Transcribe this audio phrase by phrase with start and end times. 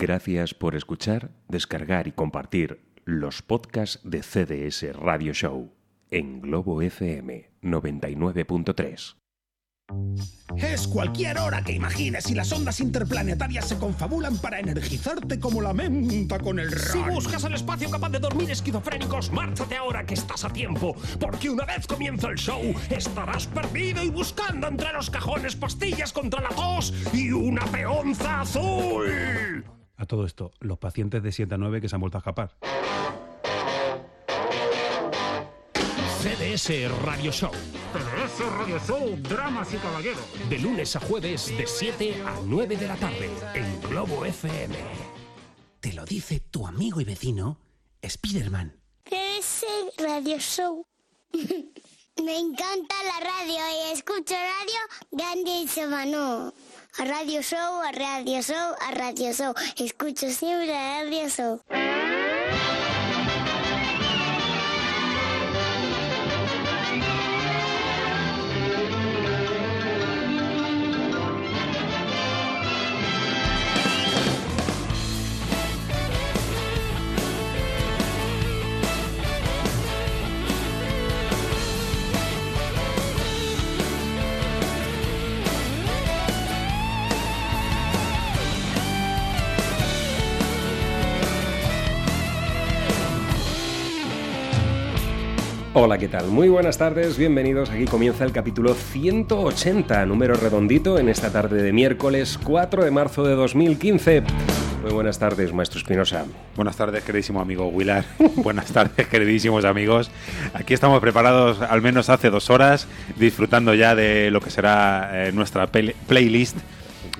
[0.00, 5.74] Gracias por escuchar, descargar y compartir los podcasts de CDS Radio Show
[6.10, 9.16] en Globo FM 99.3.
[10.56, 15.74] Es cualquier hora que imagines y las ondas interplanetarias se confabulan para energizarte como la
[15.74, 17.16] menta con el Si ron.
[17.16, 21.66] buscas el espacio capaz de dormir esquizofrénicos, márchate ahora que estás a tiempo, porque una
[21.66, 26.94] vez comienza el show, estarás perdido y buscando entre los cajones pastillas contra la tos
[27.12, 29.62] y una peonza azul.
[30.00, 32.56] A todo esto, los pacientes de 7 a 9 que se han vuelto a escapar.
[36.22, 37.50] CDS Radio Show.
[37.52, 40.24] CDS Radio Show, Dramas y Caballeros.
[40.48, 44.74] De lunes a jueves, de 7 a 9 de la tarde, en Globo FM.
[45.80, 47.58] Te lo dice tu amigo y vecino,
[48.02, 48.80] Spiderman.
[49.04, 49.66] ese
[49.98, 50.86] radio show.
[52.24, 53.58] Me encanta la radio
[53.90, 54.80] y escucho radio
[55.10, 56.54] grande y semano.
[56.98, 59.54] A radio show, a radio show, a radio show.
[59.78, 62.09] Escucho siempre a radio show.
[95.72, 96.26] Hola, ¿qué tal?
[96.26, 97.70] Muy buenas tardes, bienvenidos.
[97.70, 103.22] Aquí comienza el capítulo 180, número redondito, en esta tarde de miércoles 4 de marzo
[103.22, 104.24] de 2015.
[104.82, 106.24] Muy buenas tardes, maestro Espinosa.
[106.56, 108.04] Buenas tardes, queridísimo amigo Willard.
[108.38, 110.10] Buenas tardes, queridísimos amigos.
[110.54, 115.30] Aquí estamos preparados, al menos hace dos horas, disfrutando ya de lo que será eh,
[115.30, 116.56] nuestra playlist.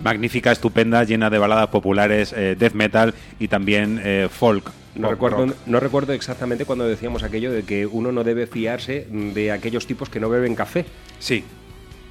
[0.02, 4.72] Magnífica, estupenda, llena de baladas populares, eh, death metal y también eh, folk.
[4.94, 5.56] No pop recuerdo, rock.
[5.66, 10.08] no recuerdo exactamente cuando decíamos aquello de que uno no debe fiarse de aquellos tipos
[10.08, 10.84] que no beben café.
[11.18, 11.44] Sí,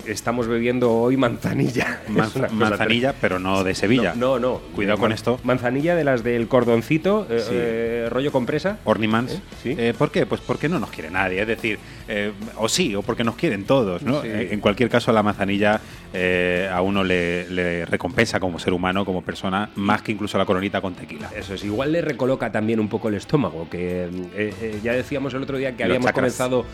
[0.05, 2.01] Estamos bebiendo hoy manzanilla.
[2.53, 4.13] manzanilla, pero no de Sevilla.
[4.15, 4.53] No, no.
[4.53, 4.59] no.
[4.73, 5.39] Cuidado con Man- esto.
[5.43, 7.49] Manzanilla de las del cordoncito, eh, Sí.
[7.51, 8.79] eh, rollo compresa.
[8.85, 9.33] Ornimans.
[9.33, 9.41] ¿Eh?
[9.61, 9.75] Sí.
[9.77, 10.25] Eh, ¿Por qué?
[10.25, 11.41] Pues porque no nos quiere nadie.
[11.41, 14.01] Es decir, eh, o sí, o porque nos quieren todos.
[14.01, 14.21] ¿no?
[14.21, 14.29] Sí.
[14.29, 15.81] Eh, En cualquier caso, la manzanilla
[16.13, 20.45] eh, a uno le, le recompensa como ser humano, como persona, más que incluso la
[20.45, 21.29] coronita con tequila.
[21.35, 24.05] Eso es, igual le recoloca también un poco el estómago, que
[24.35, 26.15] eh, eh, ya decíamos el otro día que Los habíamos chakras.
[26.37, 26.65] comenzado,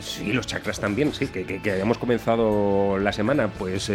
[0.00, 3.90] sí, los chakras también, sí, que, que- que habíamos comenzado la semana, pues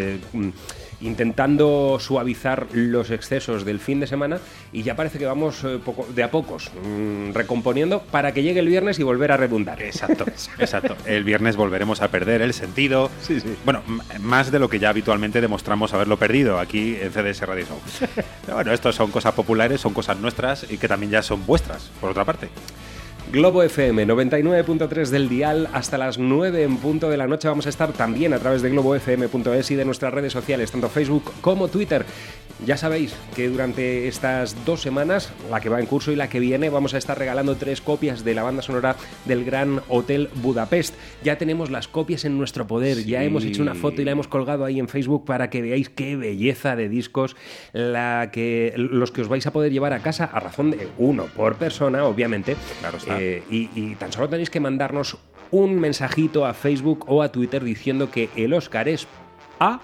[1.01, 4.39] intentando suavizar los excesos del fin de semana
[4.71, 8.59] y ya parece que vamos eh, poco, de a pocos mm, recomponiendo para que llegue
[8.59, 9.81] el viernes y volver a redundar.
[9.81, 10.25] Exacto,
[10.59, 10.95] exacto.
[11.05, 13.09] El viernes volveremos a perder el sentido.
[13.65, 17.65] Bueno, m- más de lo que ya habitualmente demostramos haberlo perdido aquí en CDS Radio
[17.65, 17.79] Show.
[18.45, 21.89] Pero bueno, estos son cosas populares, son cosas nuestras y que también ya son vuestras,
[22.01, 22.49] por otra parte.
[23.29, 27.69] Globo FM 99.3 del dial hasta las 9 en punto de la noche vamos a
[27.69, 32.05] estar también a través de globofm.es y de nuestras redes sociales, tanto Facebook como Twitter.
[32.65, 36.39] Ya sabéis que durante estas dos semanas, la que va en curso y la que
[36.39, 38.95] viene, vamos a estar regalando tres copias de la banda sonora
[39.25, 40.95] del Gran Hotel Budapest.
[41.23, 44.27] Ya tenemos las copias en nuestro poder, ya hemos hecho una foto y la hemos
[44.27, 47.35] colgado ahí en Facebook para que veáis qué belleza de discos
[47.73, 51.25] la que, los que os vais a poder llevar a casa a razón de uno
[51.35, 52.55] por persona, obviamente.
[52.79, 53.16] Claro está.
[53.19, 55.17] Eh, y, y tan solo tenéis que mandarnos
[55.51, 59.07] un mensajito a Facebook o a Twitter diciendo que el Oscar es
[59.59, 59.79] a.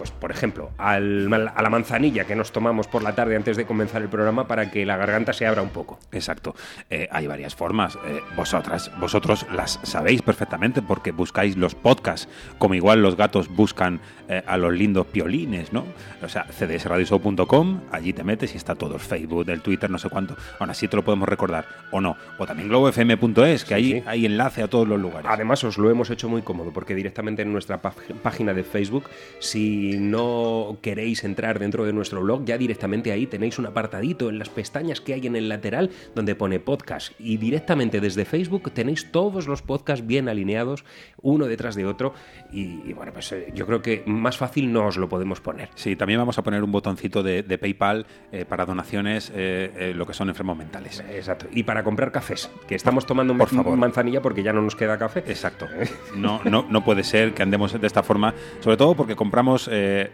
[0.00, 3.66] Pues, por ejemplo, al- a la manzanilla que nos tomamos por la tarde antes de
[3.66, 5.98] comenzar el programa para que la garganta se abra un poco.
[6.10, 6.54] Exacto.
[6.88, 7.98] Eh, hay varias formas.
[8.06, 14.00] Eh, vosotras, vosotros las sabéis perfectamente porque buscáis los podcasts, como igual los gatos buscan
[14.30, 15.84] eh, a los lindos piolines, ¿no?
[16.22, 20.08] O sea, cdsradioshow.com, allí te metes y está todo el Facebook, el Twitter, no sé
[20.08, 20.34] cuánto.
[20.58, 22.16] Aún así te lo podemos recordar, o no.
[22.38, 24.02] O también globofm.es, que Sí, ahí sí.
[24.06, 25.30] hay enlace a todos los lugares.
[25.30, 29.04] Además, os lo hemos hecho muy cómodo porque directamente en nuestra página de Facebook,
[29.40, 34.38] si no queréis entrar dentro de nuestro blog, ya directamente ahí tenéis un apartadito en
[34.38, 37.12] las pestañas que hay en el lateral donde pone podcast.
[37.18, 40.84] Y directamente desde Facebook tenéis todos los podcasts bien alineados,
[41.22, 42.14] uno detrás de otro.
[42.52, 45.68] Y, y bueno, pues eh, yo creo que más fácil no os lo podemos poner.
[45.74, 49.92] Sí, también vamos a poner un botoncito de, de PayPal eh, para donaciones, eh, eh,
[49.94, 51.02] lo que son enfermos mentales.
[51.10, 51.46] Exacto.
[51.52, 53.76] Y para comprar cafés, que estamos tomando Por favor.
[53.76, 55.20] manzanilla porque ya no nos queda café.
[55.26, 55.66] Exacto.
[56.16, 60.10] No, no, no puede ser que andemos de esta forma, sobre todo porque compramos, eh,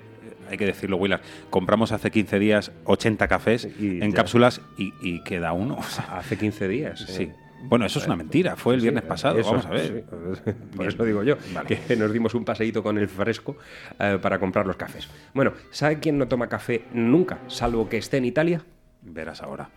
[0.50, 1.20] hay que decirlo, Willard,
[1.50, 4.16] compramos hace 15 días 80 cafés Y en ya.
[4.16, 5.76] cápsulas y, y queda uno.
[5.78, 7.00] O sea, Hace 15 días.
[7.02, 7.06] eh.
[7.08, 7.32] Sí.
[7.68, 8.54] Bueno, eso es una mentira.
[8.54, 9.38] Fue el viernes pasado.
[9.38, 10.04] Eso, Vamos a ver.
[10.44, 10.52] sí.
[10.76, 11.80] Por eso digo yo, Vale.
[11.88, 13.56] que nos dimos un paseíto con el fresco
[13.98, 15.08] eh, para comprar los cafés.
[15.34, 18.62] Bueno, ¿sabe quién no toma café nunca, salvo que esté en Italia?
[19.02, 19.68] Verás ahora.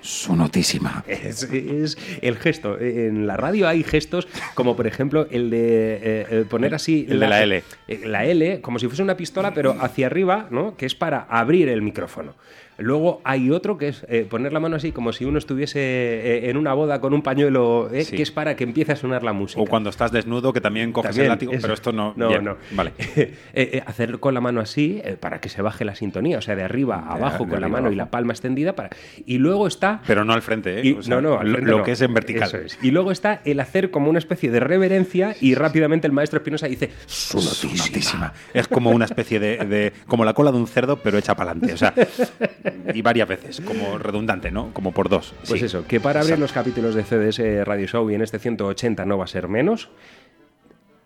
[0.00, 1.04] Su notísima.
[1.08, 2.78] Es, es el gesto.
[2.78, 7.06] En la radio hay gestos como, por ejemplo, el de eh, eh, poner así...
[7.08, 7.62] El de la L.
[7.88, 10.76] eh, La L, como si fuese una pistola, pero hacia arriba, ¿no?
[10.76, 12.34] Que es para abrir el micrófono.
[12.78, 16.50] Luego hay otro que es eh, poner la mano así como si uno estuviese eh,
[16.50, 18.16] en una boda con un pañuelo, eh, Sí.
[18.16, 19.60] que es para que empiece a sonar la música.
[19.60, 22.14] O cuando estás desnudo, que también coges También, el látigo, pero esto no.
[22.16, 22.56] No, Bien, no.
[22.72, 22.92] Vale.
[23.86, 26.96] Hacer con la mano así para que se baje la sintonía, o sea, de arriba
[27.08, 28.74] a abajo de con la mano y la palma extendida.
[28.74, 28.90] para
[29.26, 30.00] Y luego está.
[30.06, 30.82] Pero no al frente, ¿eh?
[30.84, 31.84] y- O sea, no, no, al lo, frente lo no.
[31.84, 32.48] que es en vertical.
[32.48, 32.78] Eso es.
[32.82, 36.66] Y luego está el hacer como una especie de reverencia y rápidamente el maestro Espinosa
[36.68, 37.86] dice su Su notísima.
[37.86, 38.32] notísima.
[38.54, 41.50] Es como una especie de, de- como la cola de un cerdo, pero hecha para
[41.50, 41.74] adelante.
[41.74, 41.92] O sea,
[42.94, 44.72] y varias veces, como redundante, ¿no?
[44.72, 45.34] Como por dos.
[45.46, 45.66] Pues Sí.
[45.66, 46.40] eso, que para abrir Exacto.
[46.42, 49.88] los capítulos de CDS Radio Show y en este 180 no va a ser menos,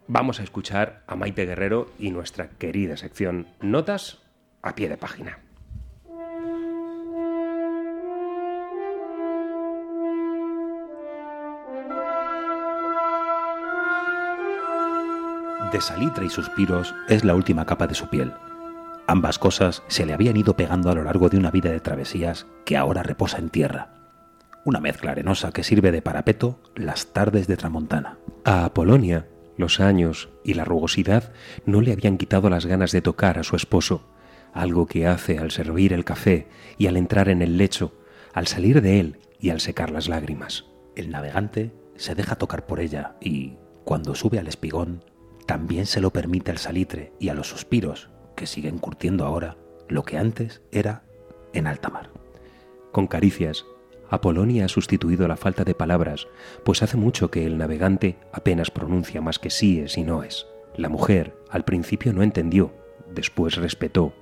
[0.09, 4.19] vamos a escuchar a Maite Guerrero y nuestra querida sección Notas
[4.63, 5.39] a pie de página.
[15.73, 18.33] De salitre y suspiros es la última capa de su piel.
[19.13, 22.47] Ambas cosas se le habían ido pegando a lo largo de una vida de travesías
[22.65, 23.91] que ahora reposa en tierra.
[24.65, 28.17] Una mezcla arenosa que sirve de parapeto las tardes de Tramontana.
[28.47, 29.29] A Apolonia,
[29.59, 31.31] los años y la rugosidad
[31.67, 34.09] no le habían quitado las ganas de tocar a su esposo,
[34.55, 36.49] algo que hace al servir el café
[36.79, 37.93] y al entrar en el lecho,
[38.33, 40.65] al salir de él y al secar las lágrimas.
[40.97, 45.05] El navegante se deja tocar por ella y, cuando sube al espigón,
[45.47, 49.57] también se lo permite al salitre y a los suspiros, que siguen curtiendo ahora
[49.89, 51.03] lo que antes era
[51.53, 52.11] en alta mar.
[52.93, 53.65] Con caricias,
[54.11, 56.29] Apolonia ha sustituido la falta de palabras,
[56.65, 60.47] pues hace mucho que el navegante apenas pronuncia más que síes y noes.
[60.77, 62.73] La mujer al principio no entendió,
[63.15, 64.13] después respetó,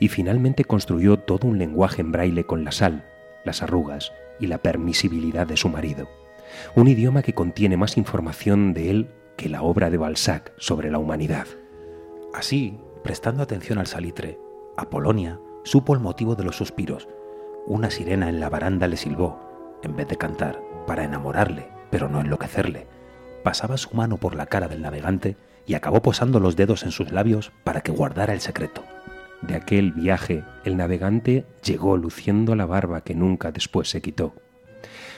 [0.00, 3.04] y finalmente construyó todo un lenguaje en braille con la sal,
[3.44, 6.08] las arrugas y la permisibilidad de su marido.
[6.74, 10.98] Un idioma que contiene más información de él que la obra de Balzac sobre la
[10.98, 11.46] humanidad.
[12.34, 14.38] Así, prestando atención al salitre,
[14.76, 17.08] Apolonia supo el motivo de los suspiros.
[17.66, 19.40] Una sirena en la baranda le silbó,
[19.82, 22.86] en vez de cantar, para enamorarle, pero no enloquecerle.
[23.42, 25.36] Pasaba su mano por la cara del navegante
[25.66, 28.82] y acabó posando los dedos en sus labios para que guardara el secreto.
[29.42, 34.34] De aquel viaje, el navegante llegó luciendo la barba que nunca después se quitó,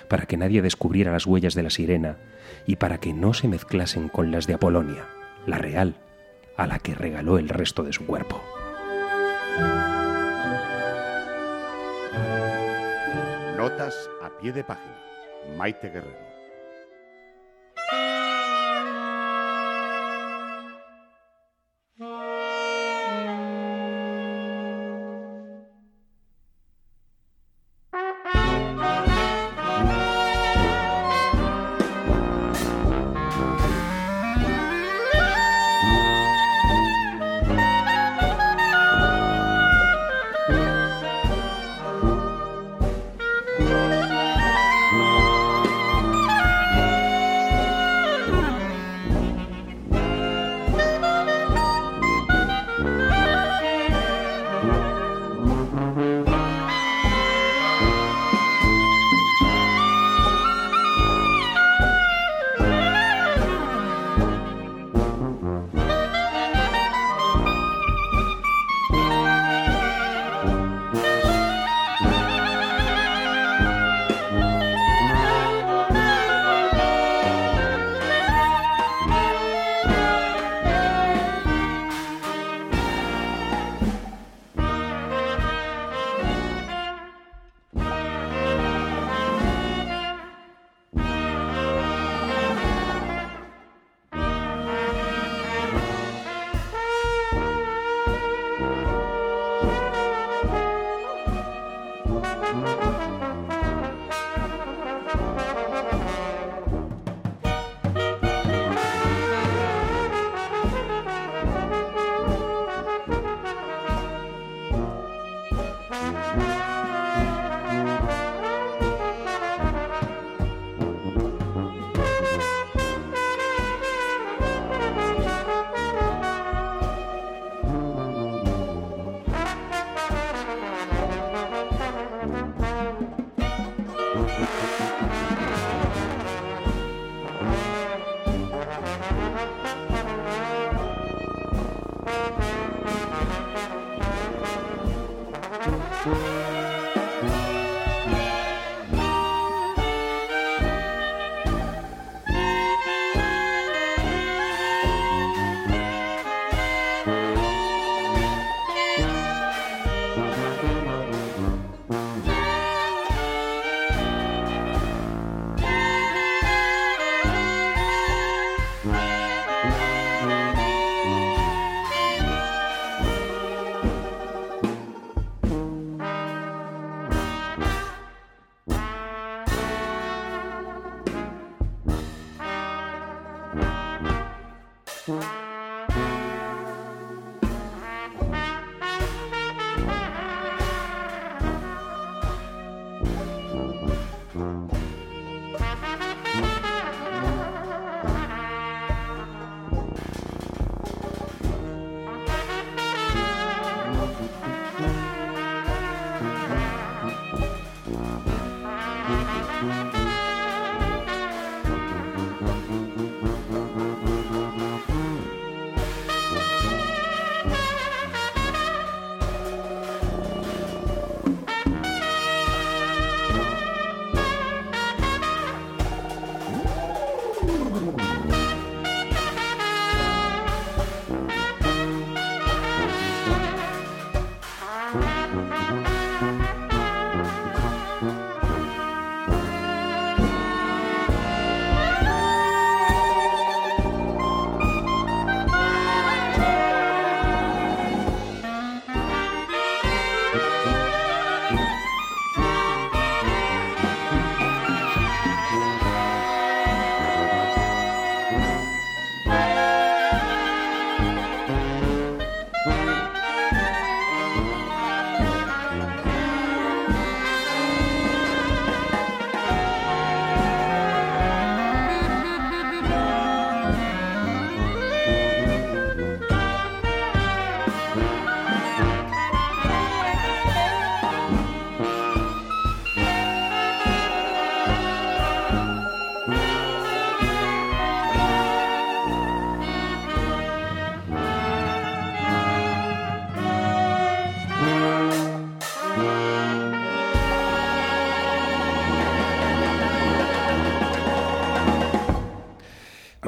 [0.08, 2.18] para que nadie descubriera las huellas de la sirena
[2.66, 5.06] y para que no se mezclasen con las de Apolonia,
[5.46, 5.94] la real,
[6.56, 8.42] a la que regaló el resto de su cuerpo.
[13.56, 14.96] Notas a pie de página.
[15.56, 16.29] Maite Guerrero.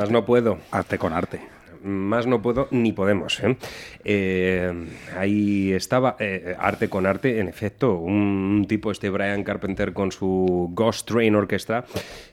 [0.03, 0.59] Más no puedo.
[0.73, 1.39] Arte con arte.
[1.85, 3.39] Más no puedo ni podemos.
[3.39, 3.57] ¿eh?
[4.03, 4.73] Eh,
[5.17, 10.71] ahí estaba eh, arte con arte, en efecto, un tipo este Brian Carpenter con su
[10.73, 11.85] Ghost Train Orchestra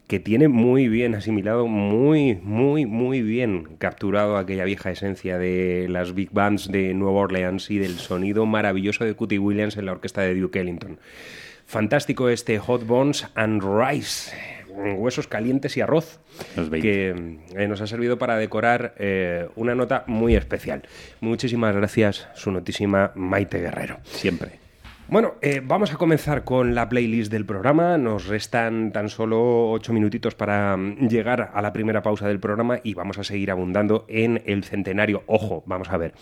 [0.08, 6.16] que tiene muy bien asimilado, muy, muy, muy bien capturado aquella vieja esencia de las
[6.16, 10.22] big bands de Nueva Orleans y del sonido maravilloso de Cutty Williams en la orquesta
[10.22, 10.98] de Duke Ellington.
[11.68, 14.32] Fantástico este Hot Bones and Rice
[14.98, 16.20] huesos calientes y arroz,
[16.72, 20.84] que eh, nos ha servido para decorar eh, una nota muy especial.
[21.22, 23.98] Muchísimas gracias, su notísima Maite Guerrero.
[24.04, 24.60] Siempre.
[25.08, 27.98] Bueno, eh, vamos a comenzar con la playlist del programa.
[27.98, 32.80] Nos restan tan solo ocho minutitos para mm, llegar a la primera pausa del programa
[32.84, 35.24] y vamos a seguir abundando en el centenario.
[35.26, 36.14] Ojo, vamos a ver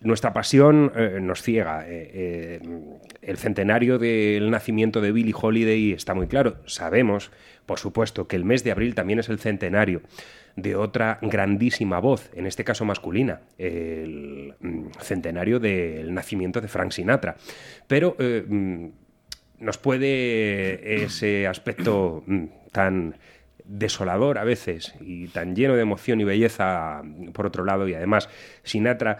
[0.00, 1.84] nuestra pasión eh, nos ciega.
[1.88, 2.60] Eh, eh,
[3.22, 6.56] el centenario del nacimiento de Billie Holiday está muy claro.
[6.66, 7.30] Sabemos,
[7.66, 10.02] por supuesto, que el mes de abril también es el centenario
[10.56, 16.92] de otra grandísima voz, en este caso masculina, el mm, centenario del nacimiento de Frank
[16.92, 17.36] Sinatra.
[17.86, 18.86] Pero mm,
[19.60, 23.14] nos puede ese aspecto mm, tan
[23.68, 27.02] desolador a veces y tan lleno de emoción y belleza
[27.34, 28.30] por otro lado y además
[28.62, 29.18] Sinatra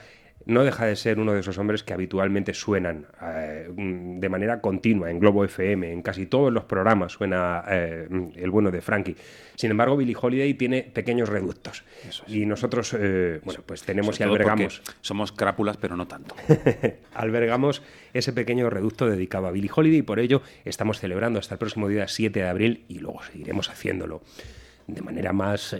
[0.49, 5.11] no deja de ser uno de esos hombres que habitualmente suenan eh, de manera continua
[5.11, 9.15] en Globo FM, en casi todos los programas suena eh, el bueno de Frankie.
[9.57, 11.85] Sin embargo, Billie Holiday tiene pequeños reductos.
[12.27, 14.81] Y nosotros, eh, bueno, pues tenemos y albergamos.
[15.03, 16.35] Somos crápulas, pero no tanto.
[17.15, 17.83] albergamos
[18.15, 21.89] ese pequeño reducto dedicado a Billie Holiday y por ello estamos celebrando hasta el próximo
[21.89, 24.23] día 7 de abril y luego seguiremos haciéndolo
[24.87, 25.77] de manera más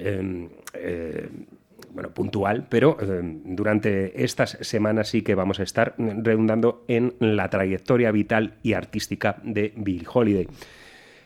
[1.93, 7.51] bueno, puntual, pero eh, durante estas semanas sí que vamos a estar redundando en la
[7.51, 10.49] trayectoria vital y artística de Bill Holiday.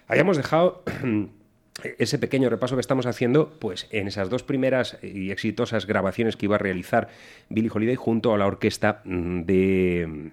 [0.09, 0.83] Habíamos dejado
[1.99, 6.47] ese pequeño repaso que estamos haciendo, pues en esas dos primeras y exitosas grabaciones que
[6.47, 7.09] iba a realizar
[7.49, 10.33] Billy Holiday junto a la orquesta de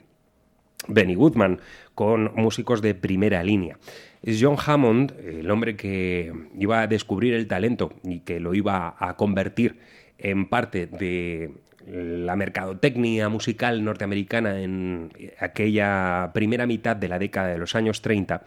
[0.88, 1.60] Benny Goodman,
[1.96, 3.78] con músicos de primera línea.
[4.26, 9.16] John Hammond, el hombre que iba a descubrir el talento y que lo iba a
[9.16, 9.80] convertir
[10.20, 11.52] en parte de
[11.88, 18.44] la mercadotecnia musical norteamericana en aquella primera mitad de la década de los años 30,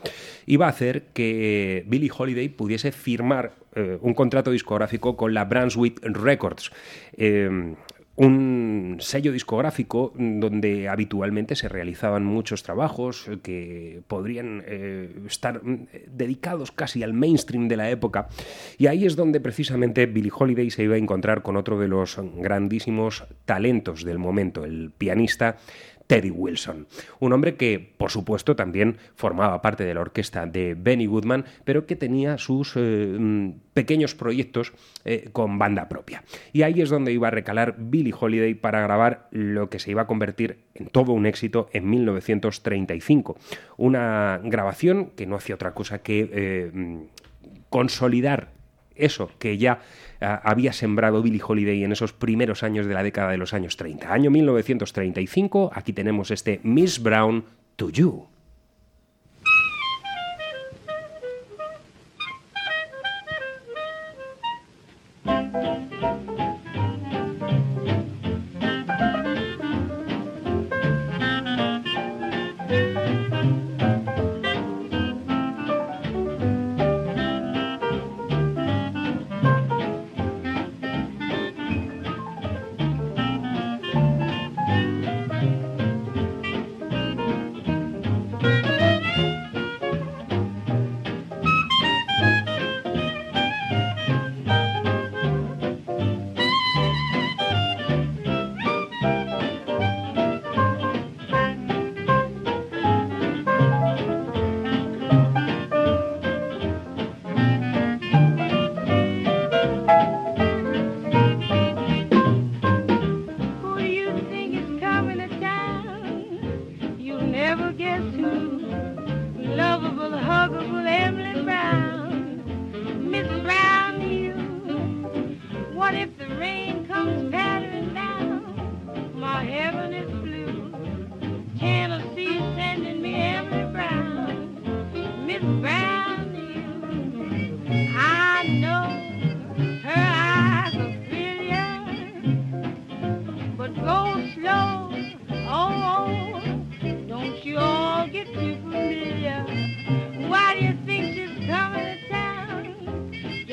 [0.47, 6.01] iba a hacer que Billie Holiday pudiese firmar eh, un contrato discográfico con la Brunswick
[6.03, 6.71] Records.
[7.17, 7.75] Eh,
[8.17, 16.73] un sello discográfico donde habitualmente se realizaban muchos trabajos que podrían eh, estar mm, dedicados
[16.73, 18.29] casi al mainstream de la época.
[18.77, 22.19] Y ahí es donde precisamente Billie Holiday se iba a encontrar con otro de los
[22.37, 25.57] grandísimos talentos del momento, el pianista
[26.07, 26.87] Teddy Wilson.
[27.21, 31.87] Un hombre que, por supuesto, también formaba parte de la orquesta de Benny Goodman, pero
[31.87, 34.73] que tenía sus eh, mm, pequeños proyectos
[35.05, 36.25] eh, con banda propia.
[36.53, 40.03] Y ahí es donde iba a recalar Billie Holiday para grabar lo que se iba
[40.03, 43.39] a convertir en todo un éxito en 1935.
[43.77, 47.01] Una grabación que no hacía otra cosa que eh, mm,
[47.69, 48.62] consolidar
[49.05, 49.81] eso que ya
[50.21, 53.77] ah, había sembrado Billie Holiday en esos primeros años de la década de los años
[53.77, 54.13] 30.
[54.13, 57.45] Año 1935, aquí tenemos este Miss Brown
[57.77, 58.32] to You.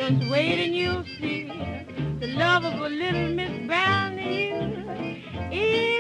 [0.10, 1.44] Just wait and you'll see.
[2.20, 5.99] The love of a little Miss Brown to you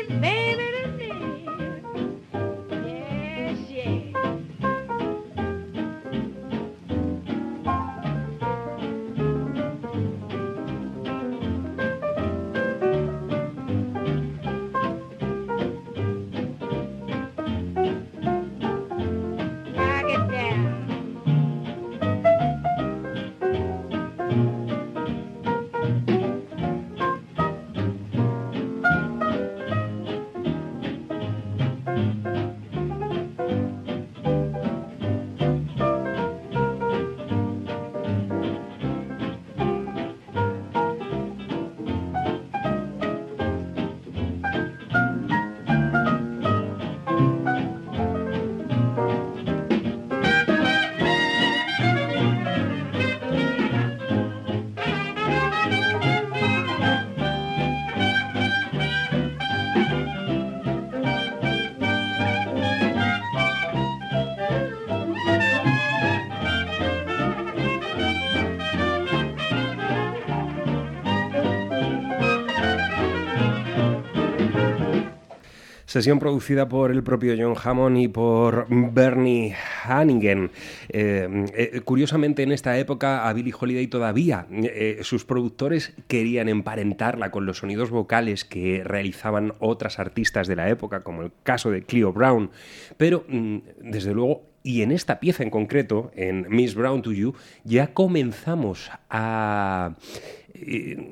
[75.89, 80.51] Sesión producida por el propio John Hammond y por Bernie Hannigan.
[80.89, 87.31] Eh, eh, curiosamente, en esta época, a Billie Holiday todavía eh, sus productores querían emparentarla
[87.31, 91.81] con los sonidos vocales que realizaban otras artistas de la época, como el caso de
[91.81, 92.51] Cleo Brown.
[92.97, 97.33] Pero, mm, desde luego, y en esta pieza en concreto, en Miss Brown to You,
[97.63, 99.95] ya comenzamos a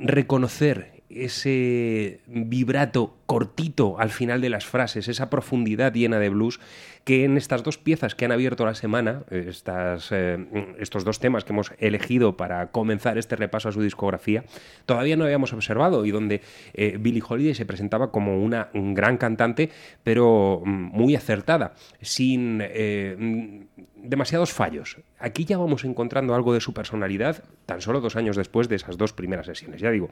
[0.02, 6.60] reconocer ese vibrato cortito al final de las frases, esa profundidad llena de blues
[7.04, 10.38] que en estas dos piezas que han abierto la semana, estas, eh,
[10.78, 14.44] estos dos temas que hemos elegido para comenzar este repaso a su discografía,
[14.86, 16.42] todavía no habíamos observado y donde
[16.74, 19.70] eh, Billie Holiday se presentaba como una un gran cantante,
[20.04, 23.66] pero mm, muy acertada, sin eh,
[24.08, 24.98] demasiados fallos.
[25.20, 28.98] Aquí ya vamos encontrando algo de su personalidad tan solo dos años después de esas
[28.98, 29.82] dos primeras sesiones.
[29.82, 30.10] Ya digo,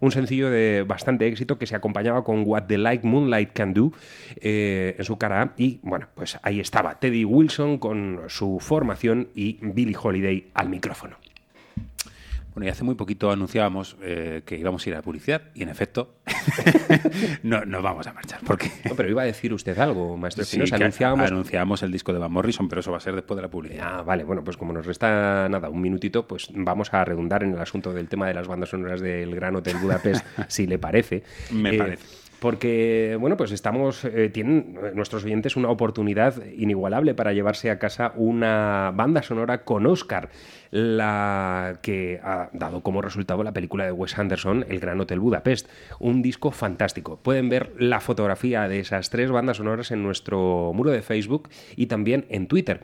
[0.00, 3.92] un sencillo de bastante éxito que se acompañaba con What the Light Moonlight Can Do
[4.36, 9.58] eh, en su cara y bueno, pues ahí estaba Teddy Wilson con su formación y
[9.60, 11.16] Billie Holiday al micrófono.
[12.54, 15.64] Bueno, y hace muy poquito anunciábamos eh, que íbamos a ir a la publicidad y
[15.64, 16.14] en efecto
[17.42, 18.40] no, nos vamos a marchar.
[18.46, 22.12] Porque No, pero iba a decir usted algo, maestro Sí, que anunciábamos anunciábamos el disco
[22.12, 23.98] de Van Morrison, pero eso va a ser después de la publicidad.
[23.98, 27.54] Ah, vale, bueno, pues como nos resta nada, un minutito, pues vamos a redundar en
[27.54, 31.24] el asunto del tema de las bandas sonoras del Gran Hotel Budapest, si le parece.
[31.50, 32.23] Me parece.
[32.44, 38.12] Porque, bueno, pues estamos, eh, tienen nuestros oyentes una oportunidad inigualable para llevarse a casa
[38.16, 40.28] una banda sonora con Oscar,
[40.70, 45.70] la que ha dado como resultado la película de Wes Anderson, El Gran Hotel Budapest.
[46.00, 47.16] Un disco fantástico.
[47.16, 51.86] Pueden ver la fotografía de esas tres bandas sonoras en nuestro muro de Facebook y
[51.86, 52.82] también en Twitter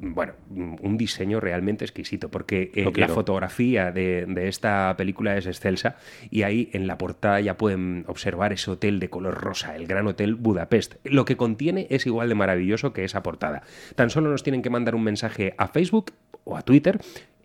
[0.00, 5.96] bueno, un diseño realmente exquisito, porque eh, la fotografía de, de esta película es excelsa
[6.30, 10.06] y ahí en la portada ya pueden observar ese hotel de color rosa, el Gran
[10.06, 10.96] Hotel Budapest.
[11.04, 13.62] Lo que contiene es igual de maravilloso que esa portada.
[13.96, 16.12] Tan solo nos tienen que mandar un mensaje a Facebook
[16.44, 17.00] o a Twitter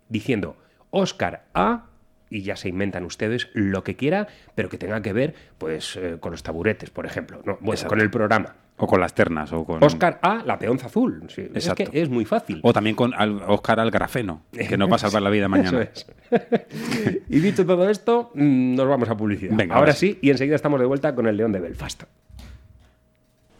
[0.10, 0.56] diciendo
[0.92, 1.88] Oscar A
[2.30, 6.18] y ya se inventan ustedes lo que quiera, pero que tenga que ver pues eh,
[6.20, 7.58] con los taburetes, por ejemplo, ¿no?
[7.60, 7.90] bueno, Exacto.
[7.90, 8.56] con el programa.
[8.78, 9.54] O con las ternas.
[9.54, 9.84] O con...
[9.84, 11.24] Oscar A, la peonza azul.
[11.30, 11.92] Sí, es Exacto.
[11.92, 12.60] que es muy fácil.
[12.64, 15.82] O también con al- Oscar al grafeno, que nos va a salvar la vida mañana.
[15.84, 17.22] Eso es.
[17.30, 19.56] y dicho todo esto, mm, nos vamos a publicidad.
[19.56, 22.04] Venga, ahora ahora sí, y enseguida estamos de vuelta con el León de Belfast.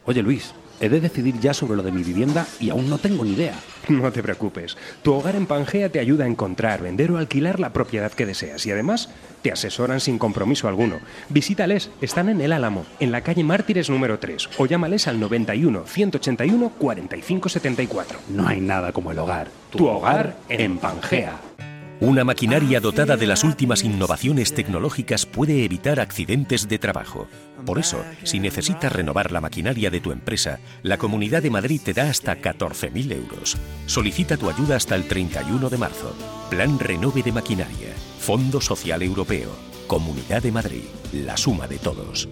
[0.06, 3.24] Oye Luis, he de decidir ya sobre lo de mi vivienda y aún no tengo
[3.24, 3.54] ni idea.
[3.88, 4.76] No te preocupes.
[5.02, 8.64] Tu hogar en Pangea te ayuda a encontrar, vender o alquilar la propiedad que deseas
[8.66, 9.10] y además
[9.42, 11.00] te asesoran sin compromiso alguno.
[11.28, 15.84] Visítales, están en El Álamo, en la calle Mártires número 3 o llámales al 91
[15.86, 18.18] 181 45 74.
[18.30, 19.48] No hay nada como el hogar.
[19.70, 21.53] Tu hogar en Pangea.
[22.00, 27.28] Una maquinaria dotada de las últimas innovaciones tecnológicas puede evitar accidentes de trabajo.
[27.64, 31.92] Por eso, si necesitas renovar la maquinaria de tu empresa, la Comunidad de Madrid te
[31.92, 33.56] da hasta 14.000 euros.
[33.86, 36.14] Solicita tu ayuda hasta el 31 de marzo.
[36.50, 37.94] Plan Renove de Maquinaria.
[38.18, 39.50] Fondo Social Europeo.
[39.86, 40.84] Comunidad de Madrid.
[41.12, 42.28] La suma de todos.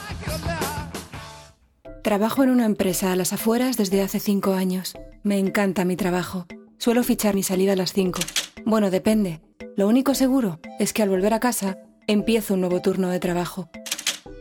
[2.03, 4.95] Trabajo en una empresa a las afueras desde hace cinco años.
[5.21, 6.45] Me encanta mi trabajo.
[6.77, 8.21] Suelo fichar mi salida a las cinco.
[8.65, 9.41] Bueno, depende.
[9.75, 13.69] Lo único seguro es que al volver a casa empiezo un nuevo turno de trabajo.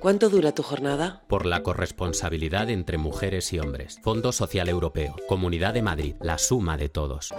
[0.01, 1.25] ¿Cuánto dura tu jornada?
[1.27, 3.99] Por la corresponsabilidad entre mujeres y hombres.
[4.03, 5.17] Fondo Social Europeo.
[5.29, 6.15] Comunidad de Madrid.
[6.21, 7.35] La suma de todos.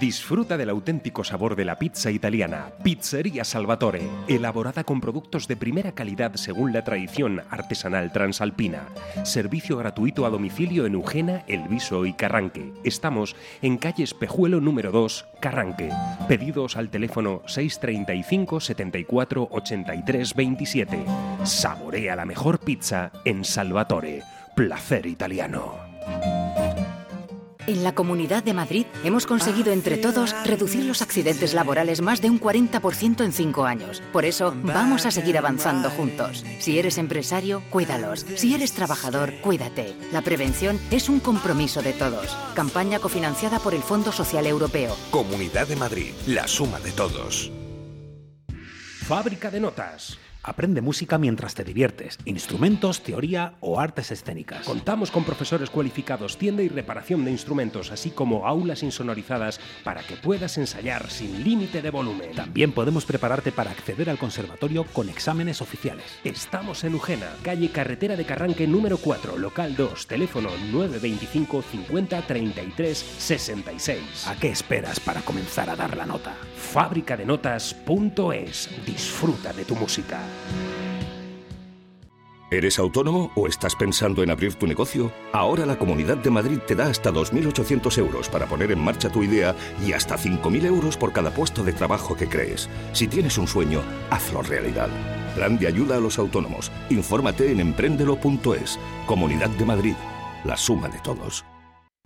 [0.00, 2.72] Disfruta del auténtico sabor de la pizza italiana.
[2.82, 4.02] Pizzería Salvatore.
[4.26, 8.88] Elaborada con productos de primera calidad según la tradición artesanal transalpina.
[9.22, 12.72] Servicio gratuito a domicilio en Eugena, El Viso y Carranque.
[12.82, 15.90] Estamos en calle Espejuelo número 2, Carranque.
[16.26, 21.04] Pedidos al teléfono 635 74 83 27.
[21.44, 24.22] Saborea la mejor pizza en Salvatore.
[24.56, 26.41] Placer italiano.
[27.66, 32.28] En la Comunidad de Madrid hemos conseguido entre todos reducir los accidentes laborales más de
[32.28, 34.02] un 40% en cinco años.
[34.12, 36.44] Por eso vamos a seguir avanzando juntos.
[36.58, 38.26] Si eres empresario, cuídalos.
[38.36, 39.94] Si eres trabajador, cuídate.
[40.10, 42.36] La prevención es un compromiso de todos.
[42.54, 44.96] Campaña cofinanciada por el Fondo Social Europeo.
[45.10, 47.52] Comunidad de Madrid, la suma de todos.
[49.06, 50.18] Fábrica de notas.
[50.44, 54.66] Aprende música mientras te diviertes, instrumentos, teoría o artes escénicas.
[54.66, 60.16] Contamos con profesores cualificados, tienda y reparación de instrumentos, así como aulas insonorizadas para que
[60.16, 62.32] puedas ensayar sin límite de volumen.
[62.34, 66.06] También podemos prepararte para acceder al conservatorio con exámenes oficiales.
[66.24, 72.98] Estamos en Ugena, calle Carretera de Carranque número 4, local 2, teléfono 925 50 33
[72.98, 74.26] 66.
[74.26, 76.34] ¿A qué esperas para comenzar a dar la nota?
[76.56, 78.70] Fábricadenotas.es.
[78.84, 80.31] Disfruta de tu música.
[82.52, 85.10] ¿Eres autónomo o estás pensando en abrir tu negocio?
[85.32, 89.22] Ahora la Comunidad de Madrid te da hasta 2.800 euros para poner en marcha tu
[89.22, 92.68] idea y hasta 5.000 euros por cada puesto de trabajo que crees.
[92.92, 94.90] Si tienes un sueño, hazlo realidad.
[95.34, 96.70] Plan de ayuda a los autónomos.
[96.90, 98.78] Infórmate en emprendelo.es.
[99.06, 99.94] Comunidad de Madrid.
[100.44, 101.46] La suma de todos.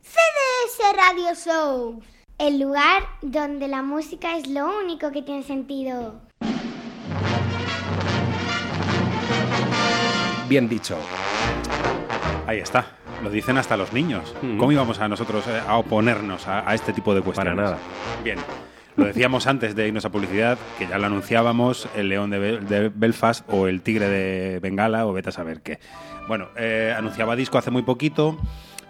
[0.01, 2.03] CDS Radio Show.
[2.39, 6.26] El lugar donde la música es lo único que tiene sentido.
[10.49, 10.97] Bien dicho.
[12.47, 12.87] Ahí está.
[13.23, 14.35] Lo dicen hasta los niños.
[14.59, 17.55] ¿Cómo íbamos a nosotros eh, a oponernos a, a este tipo de cuestiones?
[17.57, 17.79] Para nada.
[18.23, 18.39] Bien.
[18.97, 22.61] Lo decíamos antes de irnos a publicidad, que ya lo anunciábamos, el león de, Bel-
[22.67, 25.79] de Belfast o el tigre de Bengala o vete a saber qué.
[26.29, 28.39] Bueno, eh, anunciaba disco hace muy poquito,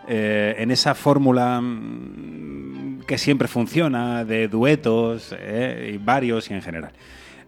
[0.06, 6.62] eh, en esa fórmula mm, que siempre funciona de duetos, eh, y varios y en
[6.62, 6.92] general.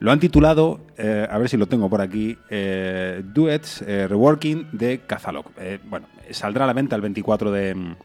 [0.01, 4.69] Lo han titulado, eh, a ver si lo tengo por aquí, eh, Duets eh, Reworking
[4.73, 5.47] de Cazalog.
[5.59, 7.97] Eh, bueno, saldrá a la venta el 24 de,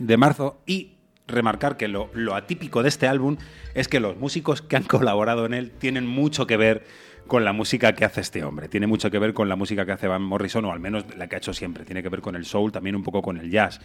[0.00, 0.94] de marzo y
[1.28, 3.36] remarcar que lo, lo atípico de este álbum
[3.74, 6.84] es que los músicos que han colaborado en él tienen mucho que ver
[7.28, 8.68] con la música que hace este hombre.
[8.68, 11.28] Tiene mucho que ver con la música que hace Van Morrison, o al menos la
[11.28, 11.84] que ha hecho siempre.
[11.84, 13.80] Tiene que ver con el soul, también un poco con el jazz.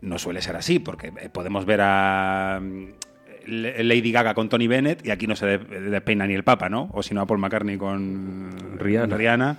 [0.00, 2.60] No suele ser así, porque podemos ver a
[3.48, 5.58] Lady Gaga con Tony Bennett y aquí no se de-
[5.90, 6.90] despeina ni el Papa, ¿no?
[6.92, 8.50] O si no a Paul McCartney con
[9.16, 9.56] Rihanna.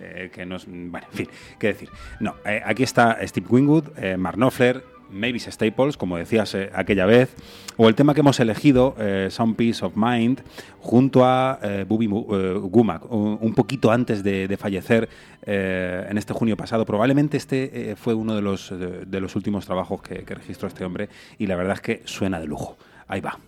[0.00, 1.88] eh, que nos, bueno, en fin, qué decir.
[2.20, 7.06] No, eh, aquí está Steve Wingwood, eh, Mark Knopfler, Mavis Staples, como decías eh, aquella
[7.06, 7.34] vez,
[7.76, 10.40] o el tema que hemos elegido, eh, Some Peace of Mind,
[10.80, 15.08] junto a eh, eh, Gumack, un poquito antes de, de fallecer
[15.46, 16.84] eh, en este junio pasado.
[16.84, 20.84] Probablemente este fue uno de los, de, de los últimos trabajos que, que registró este
[20.84, 21.08] hombre
[21.38, 22.76] y la verdad es que suena de lujo.
[23.08, 23.38] Ahí va.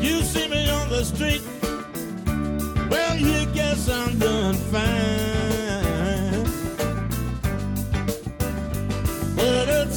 [0.00, 1.59] You see me on the street.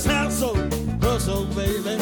[0.05, 0.55] Hustle,
[1.01, 1.95] hustle, oh, baby.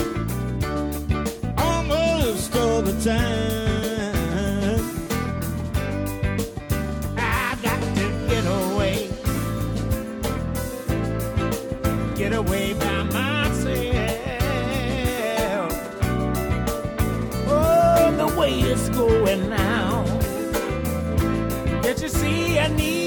[1.57, 4.81] Almost all the time.
[7.17, 9.09] I got to get away.
[12.15, 13.91] Get away by myself.
[17.47, 20.03] Oh, the way it's going now.
[21.83, 23.00] Can't you see I need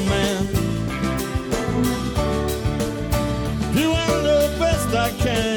[0.00, 0.46] I'm just a man.
[3.74, 5.49] Doing the best I can.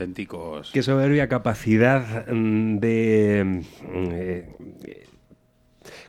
[0.00, 0.70] Auténticos.
[0.72, 4.56] Qué soberbia capacidad mm, de mm, eh,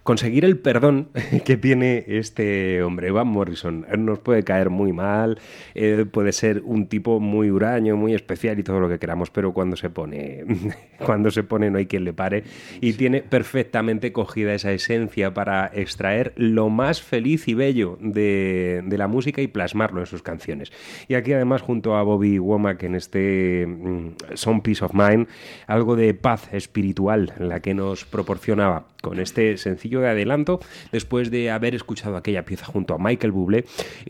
[0.03, 1.09] conseguir el perdón
[1.45, 3.85] que tiene este hombre, Van Morrison.
[3.97, 5.39] Nos puede caer muy mal,
[5.75, 9.53] eh, puede ser un tipo muy huraño, muy especial y todo lo que queramos, pero
[9.53, 10.45] cuando se pone,
[11.05, 12.43] cuando se pone no hay quien le pare
[12.79, 18.97] y tiene perfectamente cogida esa esencia para extraer lo más feliz y bello de, de
[18.97, 20.71] la música y plasmarlo en sus canciones.
[21.07, 25.27] Y aquí además junto a Bobby Womack en este mm, Some Peace of Mind,
[25.67, 30.59] algo de paz espiritual la que nos proporcionaba con este sencillo de adelanto
[30.91, 33.65] después de haber escuchado aquella pieza junto a Michael Bublé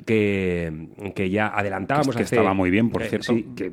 [0.05, 3.33] que, que ya adelantábamos Que hace- estaba muy bien, por eh, cierto.
[3.33, 3.65] sí, que,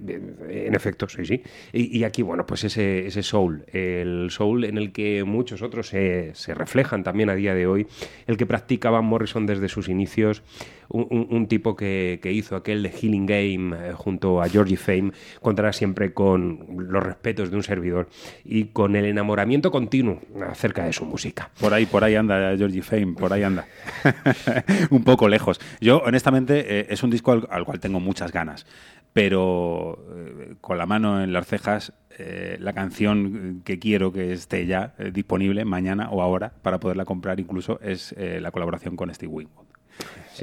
[0.48, 1.42] en efecto, sí, sí.
[1.72, 5.88] Y, y aquí, bueno, pues ese, ese soul, el soul en el que muchos otros
[5.88, 7.86] se, se reflejan también a día de hoy,
[8.26, 10.42] el que practica Van Morrison desde sus inicios,
[10.88, 16.12] un, tipo que, hizo aquel de Healing Game eh, junto a Georgie Fame, contará siempre
[16.12, 18.08] con los respetos de un servidor
[18.44, 21.50] y con el enamoramiento continuo acerca de su música.
[21.60, 23.66] Por ahí, por ahí anda Georgie Fame, por ahí anda.
[24.90, 25.60] un poco lejos.
[25.80, 28.66] Yo, honestamente, eh, es un disco al, al cual tengo muchas ganas,
[29.12, 34.66] pero eh, con la mano en las cejas, eh, la canción que quiero que esté
[34.66, 39.14] ya eh, disponible mañana o ahora para poderla comprar incluso es eh, la colaboración con
[39.14, 39.67] Steve Winwood.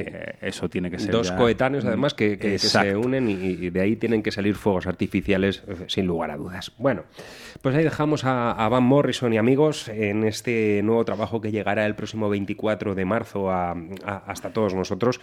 [0.04, 3.34] Eh, eso tiene que ser Dos ya- coetáneos, además, que, que- que se unen y,
[3.34, 6.72] y de ahí tienen que salir fuegos artificiales, eh, sin lugar a dudas.
[6.78, 7.04] Bueno,
[7.66, 11.96] pues ahí dejamos a, Van Morrison y amigos en este nuevo trabajo que llegará el
[11.96, 13.76] próximo 24 de marzo a-
[14.28, 15.20] hasta todos nosotros.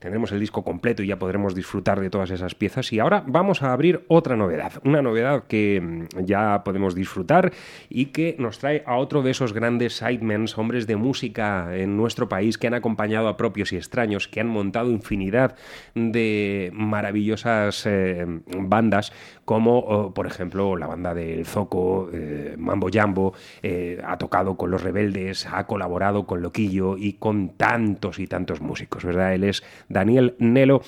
[0.00, 2.92] Tendremos el disco completo y ya podremos disfrutar de todas esas piezas.
[2.92, 7.52] Y ahora vamos a abrir otra novedad, una novedad que mm, ya podemos disfrutar
[7.88, 12.28] y que nos trae a otro de esos grandes sidemans, hombres de música en nuestro
[12.28, 15.54] país que han acompañado a propios y extraños, que han montado infinidad
[15.94, 18.26] de maravillosas eh,
[18.58, 19.12] bandas,
[19.46, 23.32] como por ejemplo la banda del Zoco, eh, Mambo Jambo,
[23.62, 28.60] eh, ha tocado con Los Rebeldes, ha colaborado con Loquillo y con tantos y tantos
[28.60, 29.32] músicos, ¿verdad?
[29.34, 30.82] Él es Daniel Nelo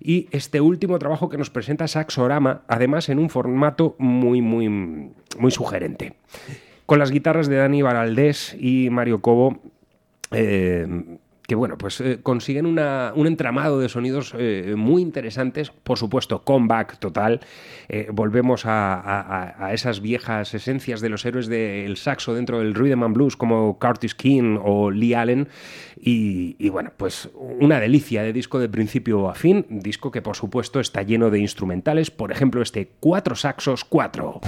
[0.00, 5.50] y este último trabajo que nos presenta Saxorama, además en un formato muy, muy, muy
[5.50, 6.14] sugerente.
[6.86, 9.58] Con las guitarras de Dani Baraldés y Mario Cobo,
[10.30, 10.86] eh,
[11.46, 16.42] que bueno, pues eh, consiguen una- un entramado de sonidos eh, muy interesantes, por supuesto,
[16.42, 17.40] comeback total.
[17.88, 23.14] Eh, volvemos a, esas viejas esencias de los héroes del saxo dentro del rhythm and
[23.14, 25.48] blues como Curtis King o Lee Allen.
[26.00, 27.28] Y, y bueno, pues
[27.60, 31.40] una delicia de disco de principio a fin, disco que por supuesto está lleno de
[31.40, 34.40] instrumentales, por ejemplo este Cuatro Saxos 4.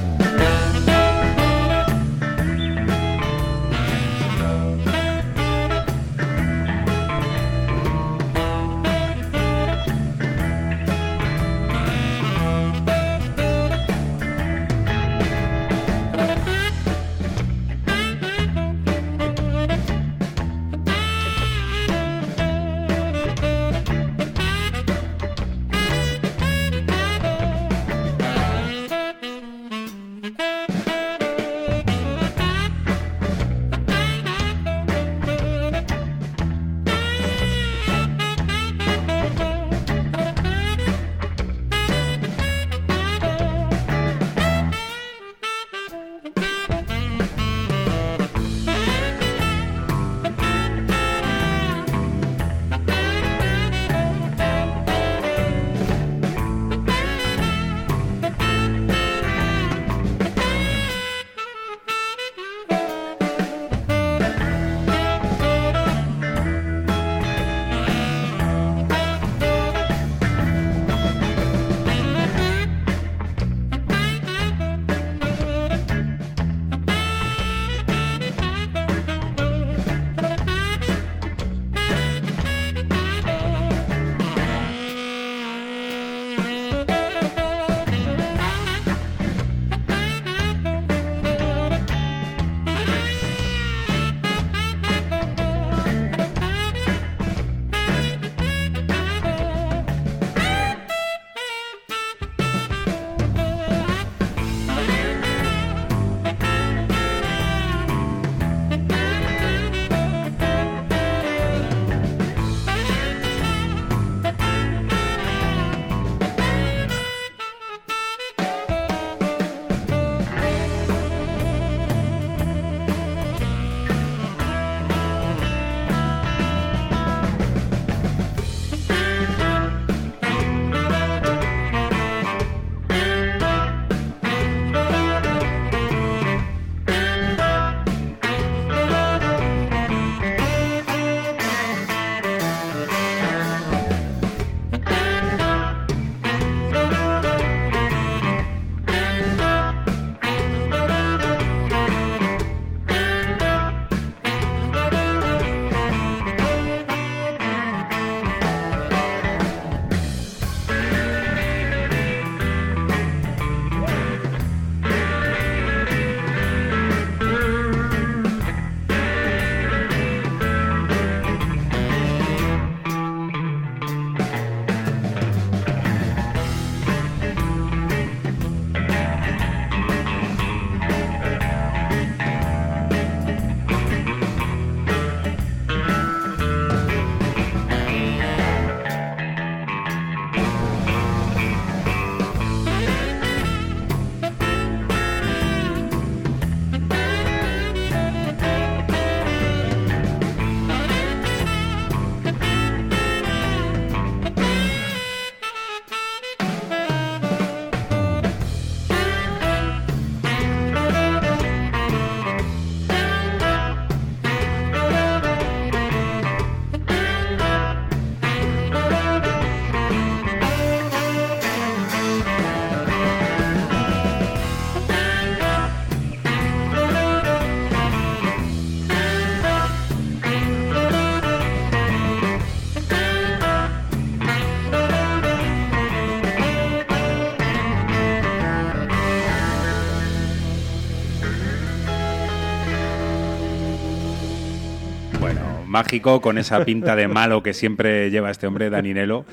[245.80, 249.26] Mágico, con esa pinta de malo que siempre lleva este hombre, Daninelo,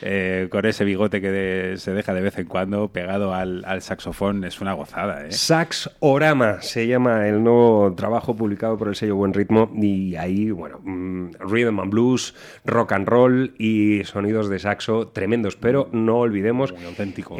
[0.00, 3.82] eh, con ese bigote que de- se deja de vez en cuando pegado al, al
[3.82, 5.26] saxofón, es una gozada.
[5.26, 5.32] ¿eh?
[5.32, 10.52] Sax Orama se llama el nuevo trabajo publicado por el sello Buen Ritmo y ahí,
[10.52, 12.32] bueno, mm, rhythm and blues,
[12.64, 16.72] rock and roll y sonidos de saxo tremendos, pero no olvidemos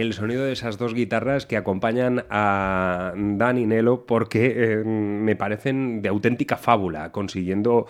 [0.01, 5.37] el sonido de esas dos guitarras que acompañan a Dan y Nelo porque eh, me
[5.37, 7.87] parecen de auténtica fábula, consiguiendo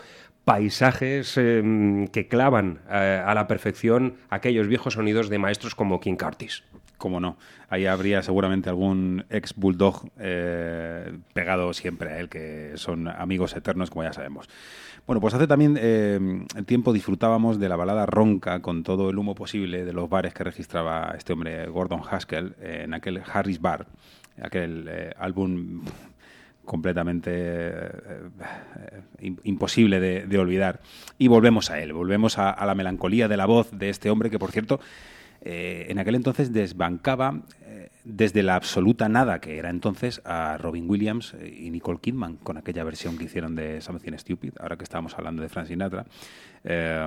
[0.49, 6.17] paisajes eh, que clavan eh, a la perfección aquellos viejos sonidos de maestros como King
[6.17, 6.65] Curtis.
[6.97, 7.37] Cómo no.
[7.69, 13.91] Ahí habría seguramente algún ex bulldog eh, pegado siempre a él, que son amigos eternos,
[13.91, 14.49] como ya sabemos.
[15.07, 16.19] Bueno, pues hace también eh,
[16.65, 20.45] tiempo disfrutábamos de la balada ronca con todo el humo posible de los bares que
[20.45, 23.87] registraba este hombre Gordon Haskell en aquel Harris Bar,
[24.43, 25.83] aquel eh, álbum
[26.69, 27.91] completamente eh,
[28.93, 30.81] eh, im- imposible de, olvidar.
[31.17, 34.39] Y volvemos a él, volvemos a, la melancolía de la voz de este hombre que,
[34.39, 34.79] por cierto,
[35.41, 37.41] eh, en aquel entonces desbancaba
[38.05, 42.83] desde la absoluta nada que era entonces a Robin Williams y Nicole Kidman con aquella
[42.83, 46.07] versión que hicieron de Something Stupid, ahora que estábamos hablando de Frank Sinatra,
[46.65, 47.07] eh,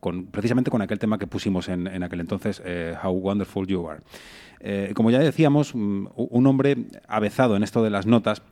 [0.00, 2.62] con, precisamente con aquel tema que pusimos en, en aquel entonces,
[3.02, 4.92] How Wonderful You Are.
[4.94, 6.76] Como ya decíamos, mm, un hombre
[7.06, 8.42] avezado en esto de las notas,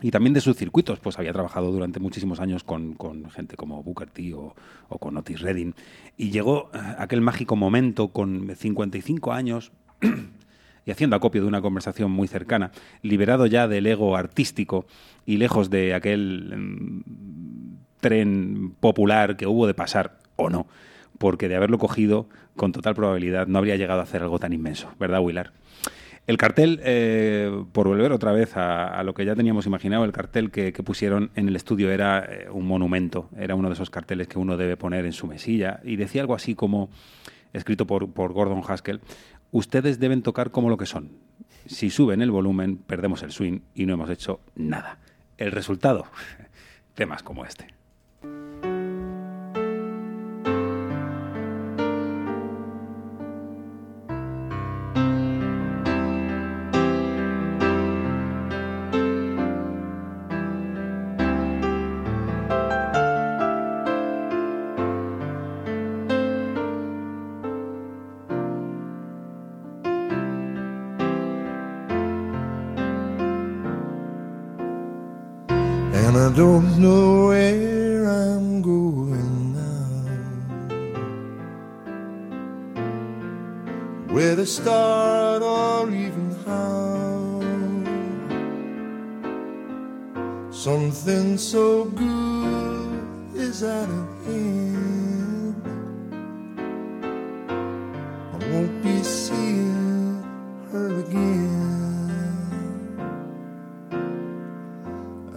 [0.00, 3.82] y también de sus circuitos, pues había trabajado durante muchísimos años con, con gente como
[3.82, 4.54] Booker T o,
[4.88, 5.74] o con Otis Redding.
[6.16, 9.72] Y llegó eh, aquel mágico momento con 55 años
[10.86, 12.70] y haciendo acopio de una conversación muy cercana,
[13.02, 14.86] liberado ya del ego artístico
[15.26, 17.02] y lejos de aquel mm,
[18.00, 20.68] tren popular que hubo de pasar o no,
[21.18, 24.92] porque de haberlo cogido, con total probabilidad no habría llegado a hacer algo tan inmenso,
[25.00, 25.52] ¿verdad, Willard?
[26.28, 30.50] El cartel, eh, por volver otra vez a, lo que ya teníamos imaginado, el cartel
[30.50, 34.38] que, pusieron en el estudio era eh, un monumento, era uno de esos carteles que
[34.38, 36.90] uno debe poner en su mesilla, y decía algo así como,
[37.54, 39.00] escrito por Gordon Haskell,
[39.52, 41.12] ustedes deben tocar como lo que son.
[41.64, 44.98] Si suben el volumen, perdemos el swing y no hemos hecho nada.
[45.38, 46.04] El resultado,
[46.94, 47.77] temas como este.
[76.78, 77.17] I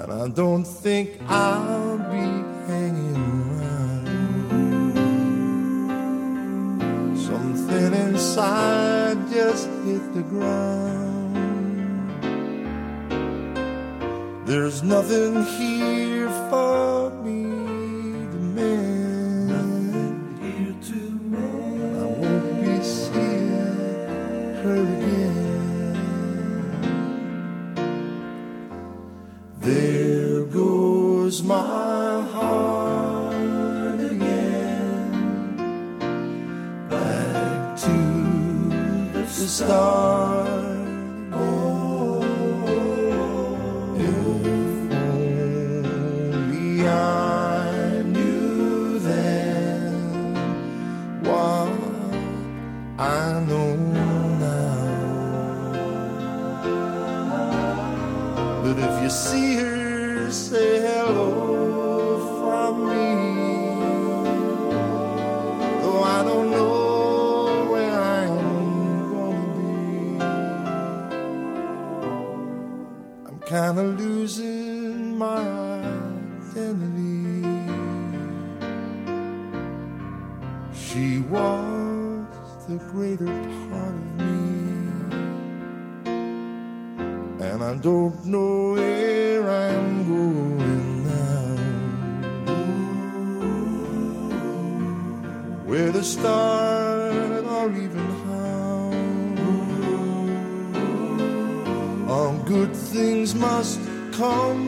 [0.02, 2.26] And I don't think I'll be
[2.66, 3.18] hanging
[3.52, 4.08] around.
[7.16, 11.38] Something inside just hit the ground.
[14.48, 16.31] There's nothing here
[39.60, 40.01] the
[87.82, 91.56] don't know where I'm going now.
[95.66, 98.94] Where to start or even how.
[102.08, 103.80] All good things must
[104.12, 104.61] come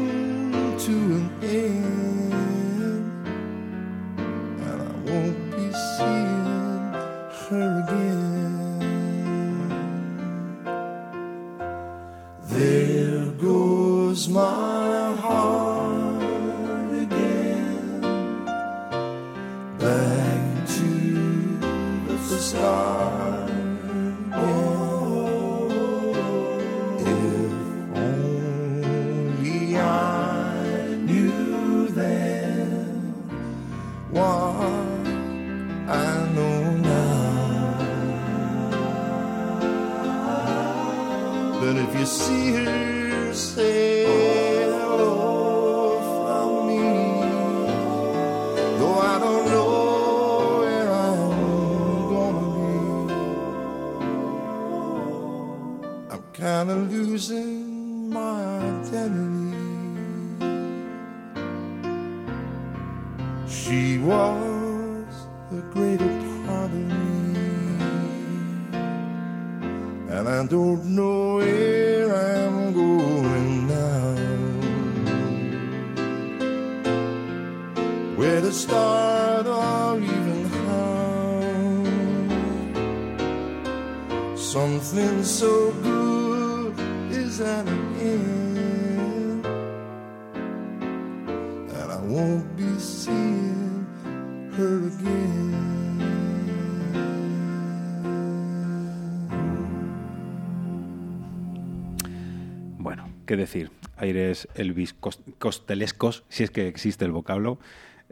[103.33, 107.57] qué decir, aires Elvis cos- costelescos, si es que existe el vocablo.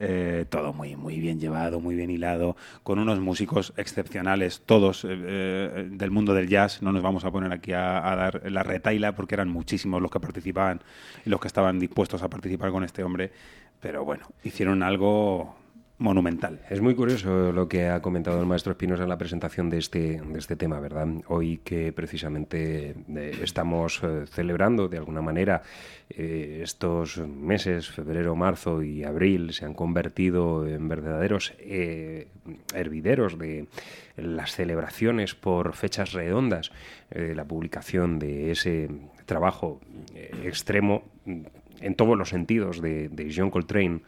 [0.03, 5.09] Eh, todo muy, muy bien llevado, muy bien hilado, con unos músicos excepcionales, todos eh,
[5.11, 6.81] eh, del mundo del jazz.
[6.81, 10.09] No nos vamos a poner aquí a, a dar la retaila porque eran muchísimos los
[10.09, 10.81] que participaban
[11.23, 13.31] y los que estaban dispuestos a participar con este hombre.
[13.79, 15.55] Pero bueno, hicieron algo
[16.01, 16.59] monumental.
[16.69, 20.19] Es muy curioso lo que ha comentado el maestro Espinosa en la presentación de este,
[20.19, 21.07] de este tema, ¿verdad?
[21.27, 25.61] Hoy que precisamente eh, estamos eh, celebrando de alguna manera
[26.09, 31.53] eh, estos meses, febrero, marzo y abril, se han convertido en verdaderos
[32.73, 33.67] hervideros de
[34.17, 36.71] las celebraciones por fechas redondas,
[37.11, 38.89] eh, la publicación de ese
[39.27, 39.79] trabajo
[40.43, 44.01] extremo en todos los sentidos de, de John Coltrane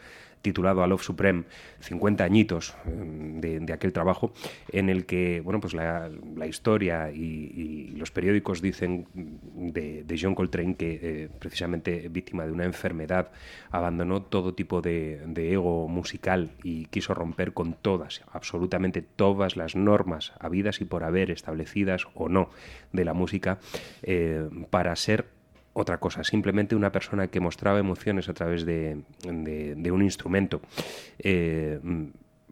[0.44, 1.46] titulado A Love Supreme,
[1.80, 4.34] 50 añitos eh, de, aquel trabajo,
[4.72, 6.12] en el que bueno, pues la,
[6.48, 13.32] historia y, los periódicos dicen de, John Coltrane que eh, precisamente víctima de una enfermedad
[13.72, 19.76] abandonó todo tipo de, de ego musical y quiso romper con todas, absolutamente todas las
[19.76, 22.50] normas habidas y por haber establecidas o no
[22.92, 23.60] de la música
[24.04, 25.26] eh, para ser
[25.74, 30.62] otra cosa, simplemente una persona que mostraba emociones a través de, un instrumento.
[31.20, 32.04] Eh, mm,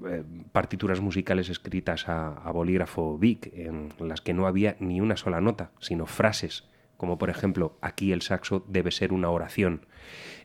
[0.07, 5.39] eh, partituras musicales escritas a, bolígrafo Vic, en las que no había ni una sola
[5.41, 6.67] nota, sino frases,
[6.97, 9.85] como por ejemplo, aquí el saxo debe ser una oración.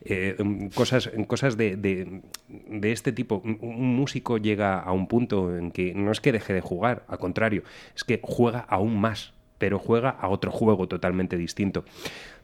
[0.01, 2.21] Eh, mm, cosas cosas de, de-
[2.91, 3.41] este tipo.
[3.43, 7.17] Un músico llega a un punto en que no es que deje de jugar, al
[7.17, 7.63] contrario,
[7.95, 11.85] es que juega aún más pero juega a otro juego totalmente distinto.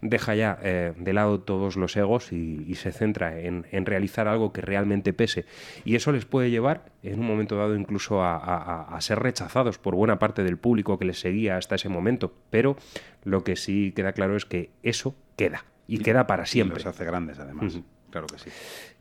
[0.06, 4.28] Deja ya eh, de lado todos los egos y, y se centra en, en realizar
[4.28, 5.46] algo que realmente pese.
[5.86, 9.78] Y eso les puede llevar, en un momento dado, incluso a, a- a ser rechazados
[9.78, 12.34] por buena parte del público que les seguía hasta ese momento.
[12.50, 12.76] Pero
[13.24, 15.64] lo que sí queda claro es que eso queda.
[15.88, 16.78] Y, queda para siempre.
[16.80, 17.80] los hace grandes, además.
[18.10, 18.50] Claro que sí.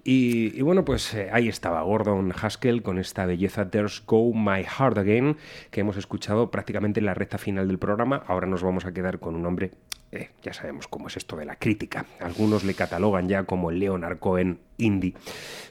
[0.04, 4.64] Y, y bueno, pues eh, ahí estaba Gordon Haskell con esta belleza There's Go My
[4.64, 5.36] Heart Again,
[5.70, 8.22] que hemos escuchado prácticamente en la recta final del programa.
[8.26, 9.72] Ahora nos vamos a quedar con un hombre,
[10.12, 12.06] eh, ya sabemos cómo es esto de la crítica.
[12.20, 15.14] Algunos le catalogan ya como el Leonard Cohen indie,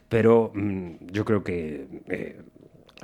[0.10, 1.88] pero mm, yo creo que...
[2.10, 2.42] eh,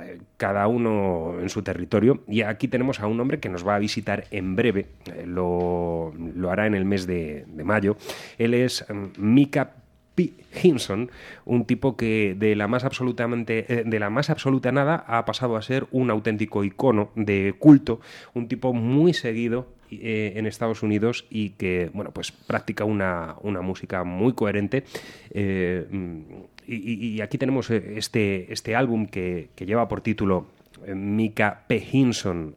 [0.00, 2.22] eh, cada uno en su territorio.
[2.28, 4.86] Y aquí tenemos a un hombre que nos va a visitar en breve,
[5.26, 7.96] lo, lo hará en el mes de, de mayo.
[8.38, 9.72] Él es mm, Mika
[10.14, 10.34] P.
[10.62, 11.10] Hinson,
[11.44, 15.62] un tipo que de la más absolutamente de la más absoluta nada ha pasado a
[15.62, 18.00] ser un auténtico icono de culto,
[18.34, 23.60] un tipo muy seguido eh, en Estados Unidos y que bueno pues practica una, una
[23.60, 24.84] música muy coherente
[25.30, 26.20] eh, mm,
[26.66, 30.46] y, aquí tenemos eh, este, este álbum que, que lleva por título
[30.86, 31.82] Mika P.
[31.92, 32.54] Hinson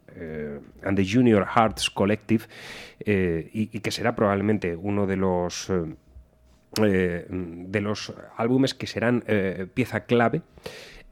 [0.83, 2.43] and the Junior Hearts Collective
[2.99, 5.71] y, que será probablemente uno de los
[6.81, 9.23] eh, de los álbumes que serán
[9.73, 10.41] pieza clave.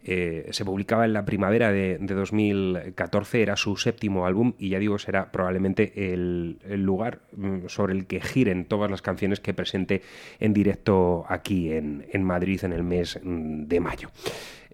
[0.04, 4.80] Eh, se publicaba en la primavera de, de 2014, era su séptimo álbum y ya
[4.80, 10.02] digo, será probablemente el, lugar mm, sobre el que giren todas las canciones que presente
[10.40, 14.10] en directo aquí en, en Madrid en el mes mm, de mayo.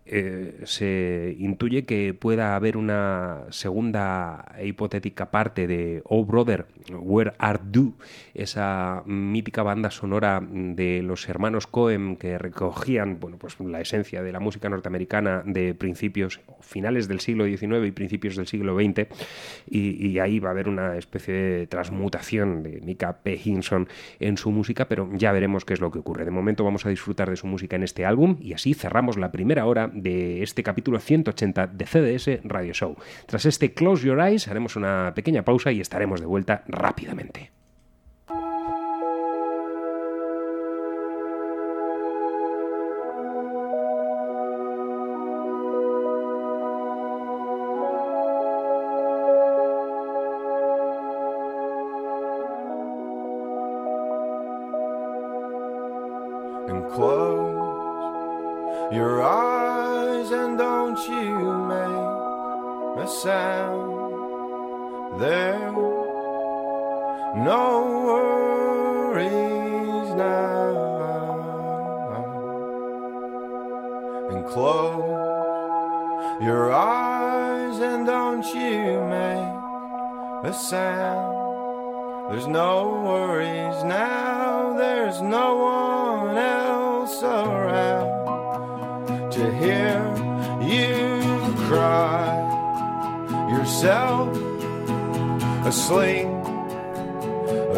[0.07, 7.33] Eh, se intuye que pueda haber una segunda e hipotética parte de Oh Brother, Where
[7.39, 7.95] Art You,
[8.35, 14.31] esa mítica banda sonora de los hermanos Cohen que recogían bueno, pues la esencia de
[14.31, 19.07] la música norteamericana de principios, finales del siglo XIX y principios del siglo XX,
[19.67, 23.39] y, y ahí va a haber una especie de transmutación de Mika P.
[23.43, 23.87] Hinson
[24.19, 26.25] en su música, pero ya veremos qué es lo que ocurre.
[26.25, 29.31] De momento vamos a disfrutar de su música en este álbum y así cerramos la
[29.31, 32.95] primera hora de este capítulo 180 de CDS Radio Show.
[33.25, 37.51] Tras este Close Your Eyes haremos una pequeña pausa y estaremos de vuelta rápidamente.
[74.55, 75.03] Close
[76.41, 79.51] your eyes and don't you make
[80.49, 81.35] a sound.
[82.29, 88.13] There's no worries now, there's no one else around
[89.33, 89.97] to hear
[90.73, 91.03] you
[91.67, 92.31] cry.
[93.51, 94.29] Yourself
[95.65, 96.29] asleep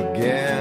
[0.04, 0.57] again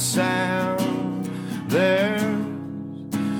[0.00, 1.24] sound.
[1.68, 2.22] There's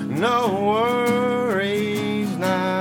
[0.09, 0.39] no
[0.71, 2.79] worries now.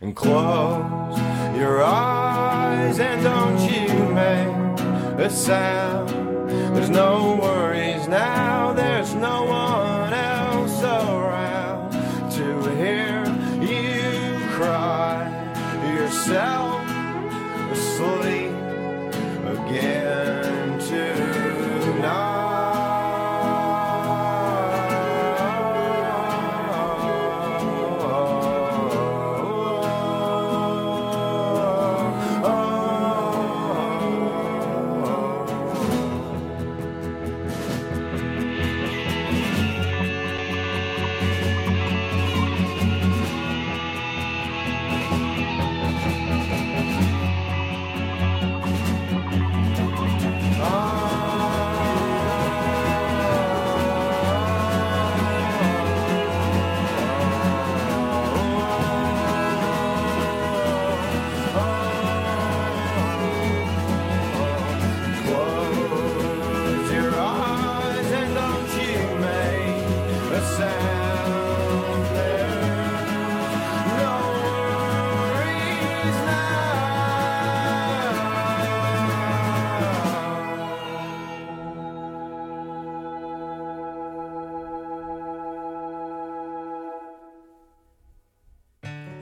[0.00, 1.18] And close
[1.58, 4.80] your eyes and don't you make
[5.20, 6.08] a sound.
[6.74, 8.49] There's no worries now.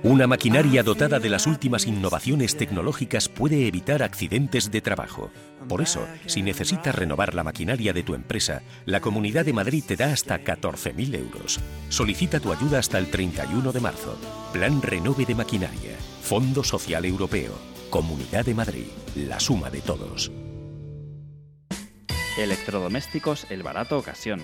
[0.09, 5.31] Una maquinaria dotada de las últimas innovaciones tecnológicas puede evitar accidentes de trabajo.
[5.69, 9.97] Por eso, si necesitas renovar la maquinaria de tu empresa, la Comunidad de Madrid te
[9.97, 11.61] da hasta 14.000 euros.
[11.91, 14.19] Solicita tu ayuda hasta el 31 de marzo.
[14.51, 15.99] Plan Renove de Maquinaria.
[16.23, 17.53] Fondo Social Europeo.
[17.91, 18.87] Comunidad de Madrid.
[19.15, 20.33] La suma de todos.
[22.39, 24.41] Electrodomésticos El Barato Ocasión.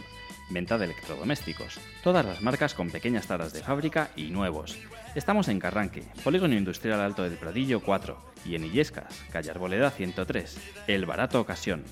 [0.50, 1.80] Venta de electrodomésticos.
[2.02, 4.76] Todas las marcas con pequeñas taras de fábrica y nuevos.
[5.14, 10.58] Estamos en Carranque, Polígono Industrial Alto del Pradillo 4 y en Illescas, calle Arboleda 103.
[10.88, 11.84] El Barato Ocasión.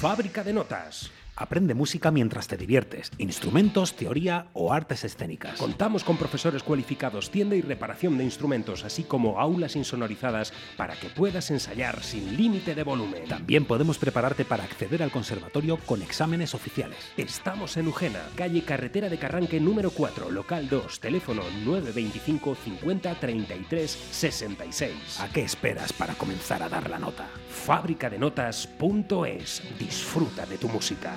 [0.00, 1.12] Fábrica de notas.
[1.40, 5.58] Aprende música mientras te diviertes, instrumentos, teoría o artes escénicas.
[5.58, 11.08] Contamos con profesores cualificados, tienda y reparación de instrumentos, así como aulas insonorizadas para que
[11.08, 13.24] puedas ensayar sin límite de volumen.
[13.24, 16.98] También podemos prepararte para acceder al conservatorio con exámenes oficiales.
[17.16, 23.90] Estamos en Ujena, calle Carretera de Carranque número 4, local 2, teléfono 925 50 33
[23.90, 25.20] 66.
[25.20, 27.26] ¿A qué esperas para comenzar a dar la nota?
[27.50, 29.62] Fábricadenotas.es.
[29.78, 31.12] Disfruta de tu música.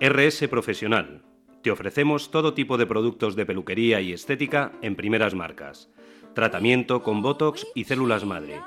[0.00, 1.22] RS Profesional.
[1.62, 5.88] Te ofrecemos todo tipo de productos de peluquería y estética en primeras marcas.
[6.34, 8.60] Tratamiento con Botox y células madre.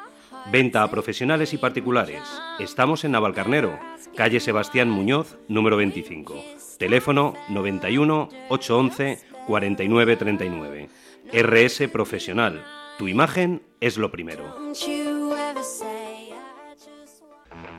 [0.52, 2.22] Venta a profesionales y particulares.
[2.60, 3.80] Estamos en Navalcarnero,
[4.18, 6.44] calle Sebastián Muñoz, número 25.
[6.80, 10.90] Teléfono 91 811 4939.
[11.32, 12.81] RS Profesional.
[13.02, 14.44] Tu imagen es lo primero.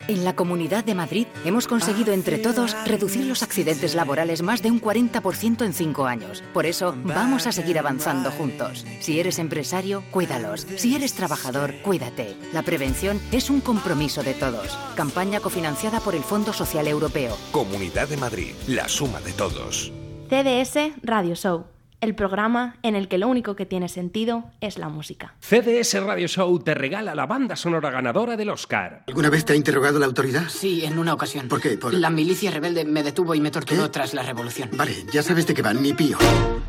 [0.06, 4.70] En la Comunidad de Madrid hemos conseguido entre todos reducir los accidentes laborales más de
[4.70, 6.42] un 40% en cinco años.
[6.52, 8.84] Por eso vamos a seguir avanzando juntos.
[9.00, 10.66] Si eres empresario, cuídalos.
[10.76, 12.36] Si eres trabajador, cuídate.
[12.52, 14.78] La prevención es un compromiso de todos.
[14.94, 17.36] Campaña cofinanciada por el Fondo Social Europeo.
[17.50, 19.90] Comunidad de Madrid, la suma de todos.
[20.28, 21.64] CDS Radio Show,
[22.04, 25.34] el programa en el que lo único que tiene sentido es la música.
[25.40, 29.02] CDS Radio Show te regala la banda sonora ganadora del Oscar.
[29.08, 30.44] ¿Alguna vez te ha interrogado la autoridad?
[30.48, 31.48] Sí, en una ocasión.
[31.48, 31.76] ¿Por qué?
[31.78, 34.70] Por- La milicia rebelde me detuvo y me torturó tras la revolución.
[34.76, 36.18] Vale, ya sabes de qué van, ni pío.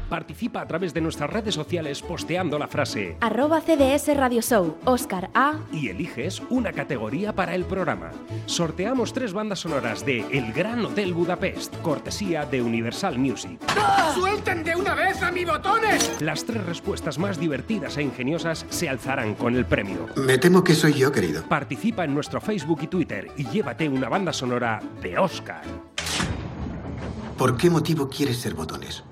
[0.10, 5.30] Participa a través de nuestras redes sociales posteando la frase Arroba CDS Radio Show, Oscar
[5.34, 5.60] A.
[5.72, 8.12] y eliges una categoría para el programa.
[8.46, 13.60] Sorteamos tres bandas sonoras de El Gran Hotel Budapest, cortesía de Universal Music.
[14.14, 16.22] ¡Suelten de una vez a mi botones!
[16.22, 20.08] Las tres respuestas más divertidas e ingeniosas se alzarán con el premio.
[20.16, 21.44] Me temo que soy yo, querido.
[21.44, 25.64] Participa en nuestro Facebook y Twitter y llévate una banda sonora de Oscar.
[27.38, 29.04] ¿Por qué motivo quieres ser botones?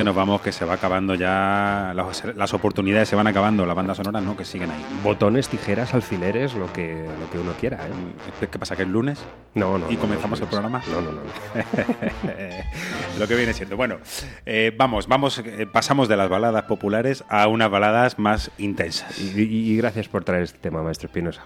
[0.00, 1.92] Que nos vamos, que se va acabando ya.
[1.94, 4.82] Las, las oportunidades se van acabando, las bandas sonoras no, que siguen ahí.
[5.04, 7.86] Botones, tijeras, alfileres, lo que, lo que uno quiera.
[7.86, 8.46] ¿eh?
[8.50, 8.76] ¿Qué pasa?
[8.76, 9.22] ¿Que es lunes?
[9.54, 9.90] No, no.
[9.90, 10.82] ¿Y no, comenzamos no, el programa?
[10.90, 11.20] No, no, no.
[13.18, 13.76] Lo que viene siendo.
[13.76, 13.98] Bueno,
[14.46, 19.18] eh, vamos, vamos, eh, pasamos de las baladas populares a unas baladas más intensas.
[19.18, 21.44] Y, y- y gracias por traer este tema, maestro Espinosa.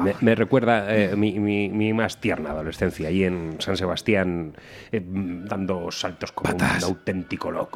[0.00, 4.54] me, me recuerda mi, mi- mi más tierna adolescencia, ahí en San Sebastián,
[4.92, 7.73] dando saltos como un auténtico loco.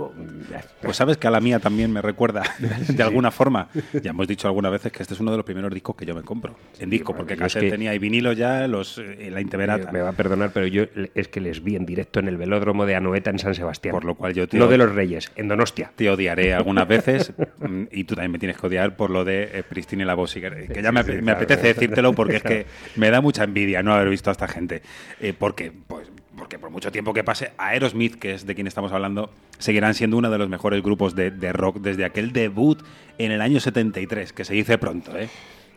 [0.81, 2.43] Pues sabes que a la mía también me recuerda
[2.89, 3.69] de alguna forma.
[4.03, 6.15] Ya hemos dicho algunas veces que este es uno de los primeros discos que yo
[6.15, 9.41] me compro en disco, porque es casi que- tenía y vinilo ya los eh, la
[9.41, 9.91] Intemerata.
[9.93, 10.85] Me va a perdonar, pero yo
[11.15, 13.93] es que les vi en directo en el velódromo de Anoeta en San Sebastián.
[13.93, 15.93] Por lo cual yo te No de los Reyes, en Donostia.
[15.95, 19.51] Te odiaré algunas veces mm, y tú también me tienes que odiar por lo de
[19.53, 23.21] eh, Pristina y la Bossiger, que ya me, apetece decírtelo porque es que me da
[23.21, 24.83] mucha envidia no haber visto a esta gente.
[25.21, 28.93] Eh, porque, pues, porque por mucho tiempo que pase, Aerosmith, que es de quien estamos
[28.93, 32.83] hablando, seguirán siendo uno de los mejores grupos de, de rock desde aquel debut
[33.19, 35.29] en el año 73, que se dice pronto, ¿eh?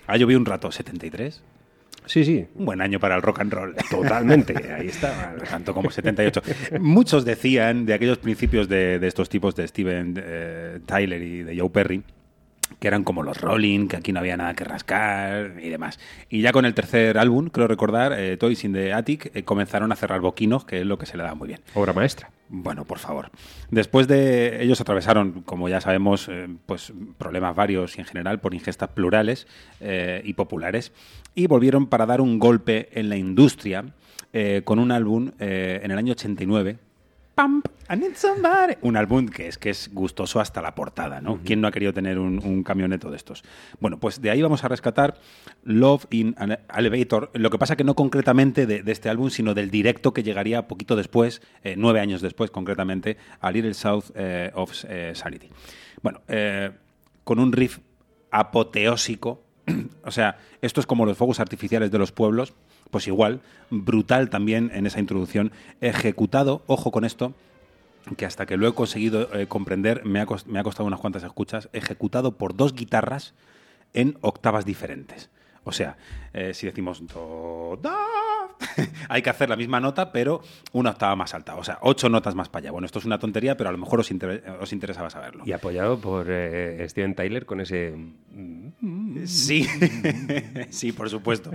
[0.08, 1.42] Ha llovido un rato, ¿73?
[2.06, 2.46] Sí, sí.
[2.56, 3.76] Un buen año para el rock and roll.
[3.90, 5.36] Totalmente, ahí está.
[5.50, 6.42] Tanto como 78.
[6.80, 11.60] Muchos decían de aquellos principios de, de estos tipos de Steven eh, Tyler y de
[11.60, 12.04] Joe Perry
[12.80, 16.00] que eran como los Rolling, que aquí no había nada que rascar y demás.
[16.30, 19.92] Y ya con el tercer álbum, creo recordar, eh, Toys in the Attic, eh, comenzaron
[19.92, 21.60] a cerrar boquinos, que es lo que se le da muy bien.
[21.74, 22.30] Obra maestra.
[22.50, 23.30] Bueno, por favor.
[23.70, 28.54] Después de ellos atravesaron, como ya sabemos, eh, pues problemas varios y en general por
[28.54, 29.48] ingestas plurales
[30.24, 30.92] y populares
[31.34, 33.86] y volvieron para dar un golpe en la industria
[34.64, 36.78] con un álbum en el año 89
[37.36, 38.74] Pump, I need somebody.
[38.82, 41.40] Un álbum que es que es gustoso hasta la portada, ¿no?
[41.44, 43.44] ¿Quién no ha querido tener un, un camioneto de estos?
[43.80, 45.16] Bueno, pues de ahí vamos a rescatar
[45.64, 47.32] Love in an Elevator.
[47.34, 50.68] Lo que pasa que no concretamente de, de este álbum, sino del directo que llegaría
[50.68, 55.50] poquito después, eh, nueve años después concretamente, a Little South eh, of eh, Sanity.
[56.02, 56.72] Bueno, eh,
[57.24, 57.80] con un riff
[58.30, 59.44] apoteósico
[60.06, 62.54] o sea, esto es como los fuegos artificiales de los pueblos,
[62.92, 67.34] pues igual, brutal también en esa introducción, ejecutado, ojo con esto,
[68.18, 71.24] que hasta que lo he conseguido eh, comprender me ha, me ha costado unas cuantas
[71.24, 73.34] escuchas, ejecutado por dos guitarras
[73.94, 75.30] en octavas diferentes.
[75.64, 75.96] O sea,
[76.34, 77.92] eh, si decimos do, do,
[79.10, 80.42] hay que hacer la misma nota, pero
[80.72, 81.56] una octava más alta.
[81.56, 82.72] O sea, ocho notas más para allá.
[82.72, 85.44] Bueno, esto es una tontería, pero a lo mejor os, inter- os interesaba saberlo.
[85.46, 87.94] Y apoyado por eh, Steven Tyler con ese...
[89.26, 89.68] Sí,
[90.72, 91.52] sí, por supuesto.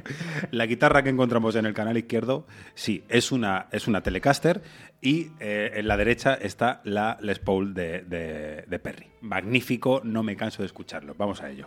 [0.52, 4.62] La guitarra que encontramos en el canal izquierdo, sí, es una, es una Telecaster
[5.00, 9.08] y eh, en la derecha está la Les Paul de, de- de Perry.
[9.20, 11.14] Magnífico, no me canso de escucharlo.
[11.18, 11.66] Vamos a ello.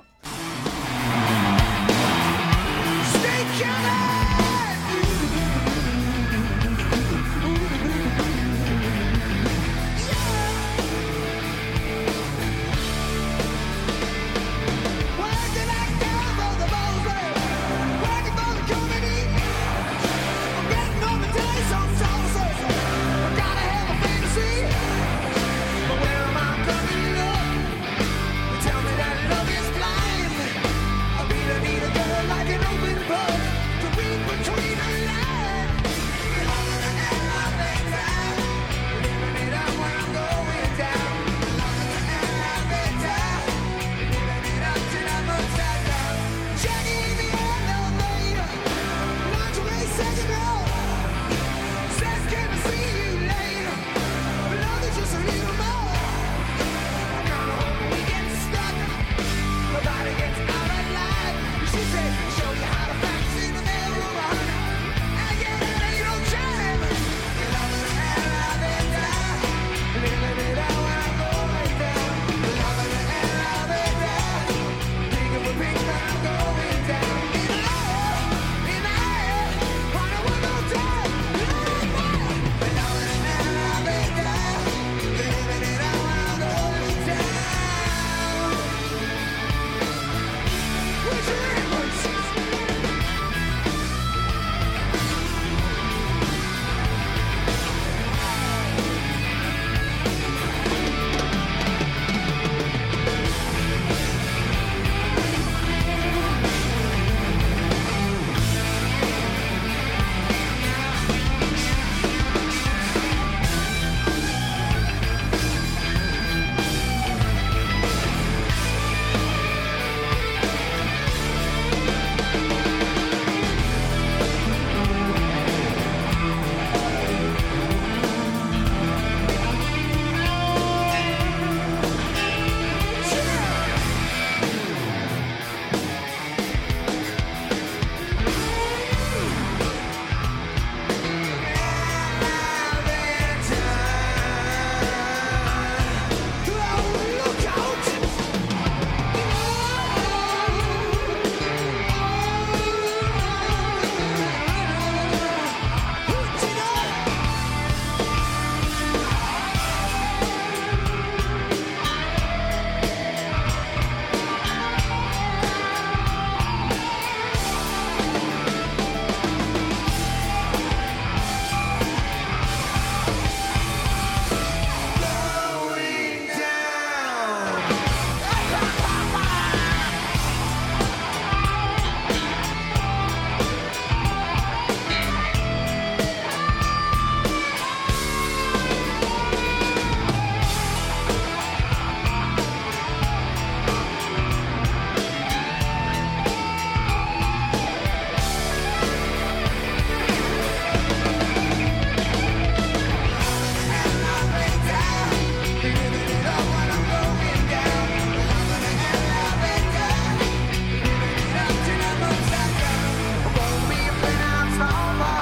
[214.61, 215.18] all my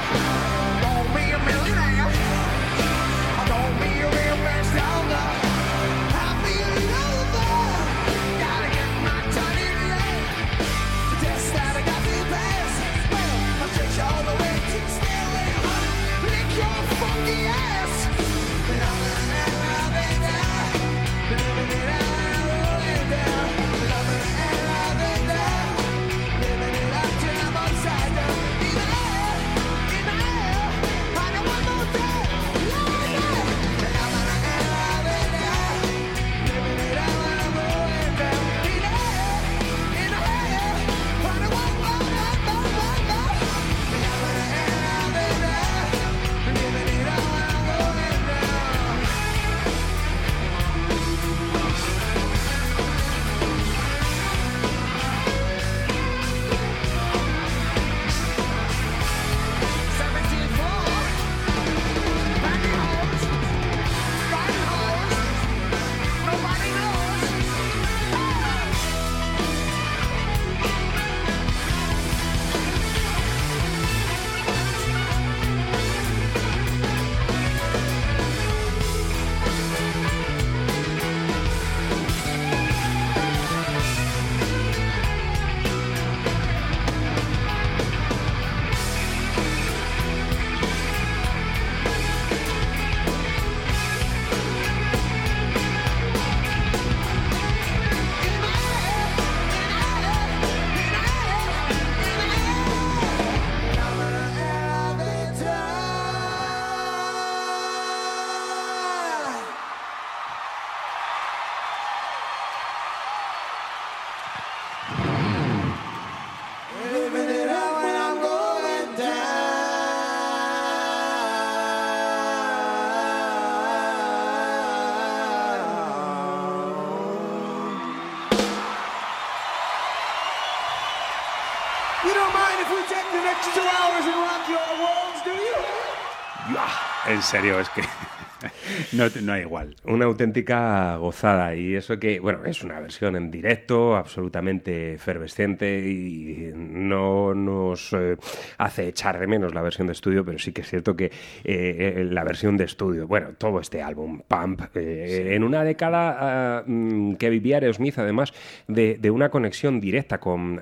[137.18, 137.82] En serio, es que
[138.94, 139.76] no, no hay igual.
[139.86, 146.47] Una auténtica gozada y eso que, bueno, es una versión en directo absolutamente efervescente y
[146.88, 148.18] no nos eh,
[148.58, 151.12] hace echar de menos la versión de estudio, pero sí que es cierto que eh,
[151.44, 156.64] eh, la versión de estudio, bueno, todo este álbum, Pump, eh, en una década ah,
[156.66, 158.34] mm, que vivía Aerosmith además
[158.68, 160.62] de, de una conexión directa con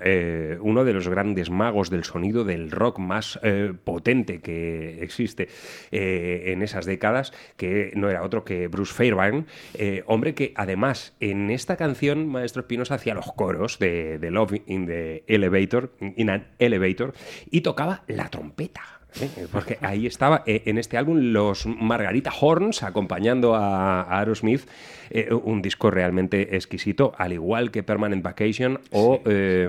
[0.61, 3.39] uno de los grandes magos del sonido del rock más
[3.83, 5.47] potente que existe
[5.91, 9.45] en esas décadas, que no era otro que Bruce Fairbairn,
[10.05, 14.85] hombre que además en esta canción Maestro Espinosa hacía los coros de, de Love in
[14.85, 17.13] the Elevator, in an Elevator,
[17.49, 18.94] y tocaba la trompeta.
[19.21, 19.47] ¿Eh?
[19.51, 24.61] Porque ahí estaba eh, en este álbum los Margarita Horns acompañando a, a Aerosmith,
[25.09, 29.67] eh, un disco realmente exquisito, al igual que Permanent Vacation o eh,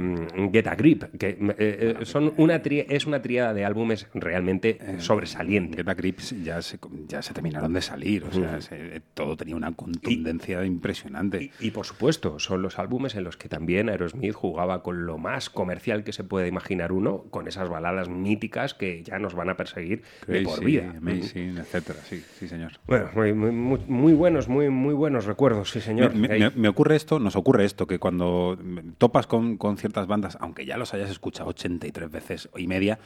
[0.52, 5.76] Get a Grip, que eh, eh, son una es una tríada de álbumes realmente sobresaliente.
[5.76, 9.56] Get a Grip ya se, ya se terminaron de salir, o sea, se- todo tenía
[9.56, 11.50] una contundencia impresionante.
[11.60, 15.50] Y por supuesto, son los álbumes en los que también Aerosmith jugaba con lo más
[15.50, 19.56] comercial que se puede imaginar uno, con esas baladas míticas que ya nos van a
[19.56, 20.92] perseguir de por vida.
[20.96, 22.72] Amazing, etcétera, sí, sí, señor.
[22.86, 26.14] Bueno, muy, muy- muy- muy buenos, muy, muy buenos recuerdos, sí, señor.
[26.14, 28.58] Me, ocurre esto, nos ocurre esto, que cuando
[28.98, 32.98] topas con, con ciertas bandas, aunque ya los hayas escuchado 83 veces y media,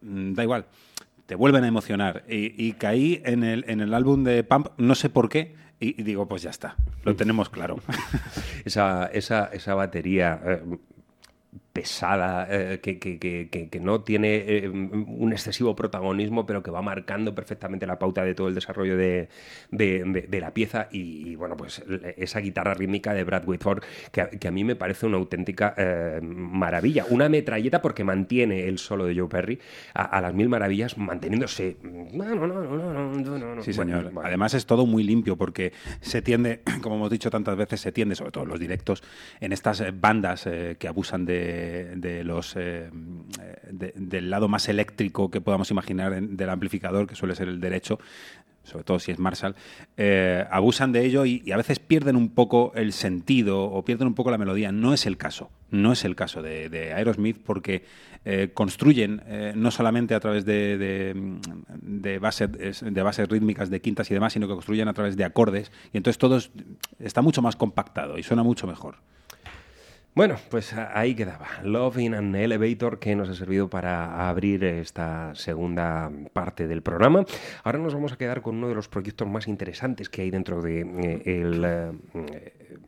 [0.00, 0.66] mm, da igual,
[1.26, 2.24] te vuelven a emocionar.
[2.28, 6.00] Y, y caí en el, en el álbum de Pump, no sé por qué, y,
[6.00, 7.80] y digo, pues ya está, lo tenemos claro.
[8.64, 10.62] esa, esa, esa batería eh,
[11.72, 16.82] pesada, eh, que, que- que- que- no tiene eh, un excesivo protagonismo, pero que va
[16.82, 19.28] marcando perfectamente la pauta de todo el desarrollo de,
[19.70, 20.88] de- de- de la pieza.
[20.92, 21.82] Y, y, bueno, pues
[22.16, 25.74] esa guitarra rítmica de Brad Whitford, que, a- que a mí me parece una auténtica
[25.76, 27.06] eh, maravilla.
[27.08, 29.58] Una metralleta porque mantiene el solo de Joe Perry
[29.94, 31.76] a, a las mil maravillas, manteniéndose.
[31.82, 33.62] No, no, no, no, no, no, no, no.
[33.62, 34.04] Sí, señor.
[34.12, 34.28] bueno.
[34.28, 38.14] Además es todo muy limpio porque se tiende, como hemos dicho tantas veces, se tiende,
[38.14, 39.02] sobre todo en los directos,
[39.40, 40.46] en estas bandas
[40.78, 41.61] que abusan de,
[41.96, 42.90] de los eh,
[43.70, 47.60] de- del lado más eléctrico que podamos imaginar en- del amplificador, que suele ser el
[47.60, 47.98] derecho,
[48.64, 49.56] sobre todo si es Marshall,
[49.96, 54.14] eh, abusan de ello y, a veces pierden un poco el sentido o pierden un
[54.14, 54.70] poco la melodía.
[54.70, 57.84] No es el caso, no es el caso de, Aerosmith porque
[58.24, 61.38] eh, construyen eh, no solamente a través de, de,
[61.80, 65.16] de bases, es- de bases rítmicas, de quintas y demás, sino que construyen a través
[65.16, 66.52] de acordes y entonces todo es-
[67.00, 68.94] está mucho más compactado y suena mucho mejor.
[70.14, 71.46] Bueno, pues ahí quedaba.
[71.64, 77.24] Love in an Elevator que nos ha servido para abrir esta segunda parte del programa.
[77.64, 80.60] Ahora nos vamos a quedar con uno de los proyectos más interesantes que hay dentro
[80.60, 82.78] de eh, el, eh,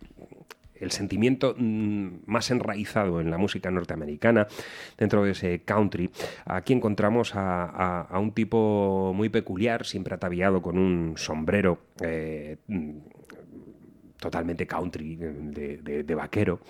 [0.74, 4.46] el sentimiento mm, más enraizado en la música norteamericana,
[4.98, 6.10] dentro de ese country.
[6.44, 11.78] Aquí encontramos a un tipo muy peculiar, siempre ataviado con un sombrero.
[12.02, 12.98] eh, mm,
[14.24, 16.60] totalmente country, de, de- de vaquero.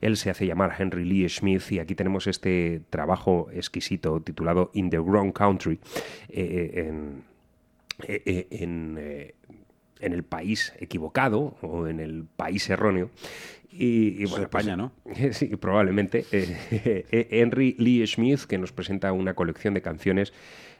[0.00, 4.90] Él se hace llamar Henry Lee Smith y aquí tenemos este trabajo exquisito titulado In
[4.90, 5.78] the Wrong Country,
[6.28, 7.22] eh, en,
[8.08, 9.34] eh, eh, en, eh,
[10.00, 13.10] en el país equivocado o en el país erróneo.
[13.70, 14.92] Y, y Pues España, ¿no?
[15.32, 16.24] Sí, probablemente.
[16.32, 16.56] Eh,
[17.10, 20.32] eh, Henry Lee Smith, que nos presenta una colección de canciones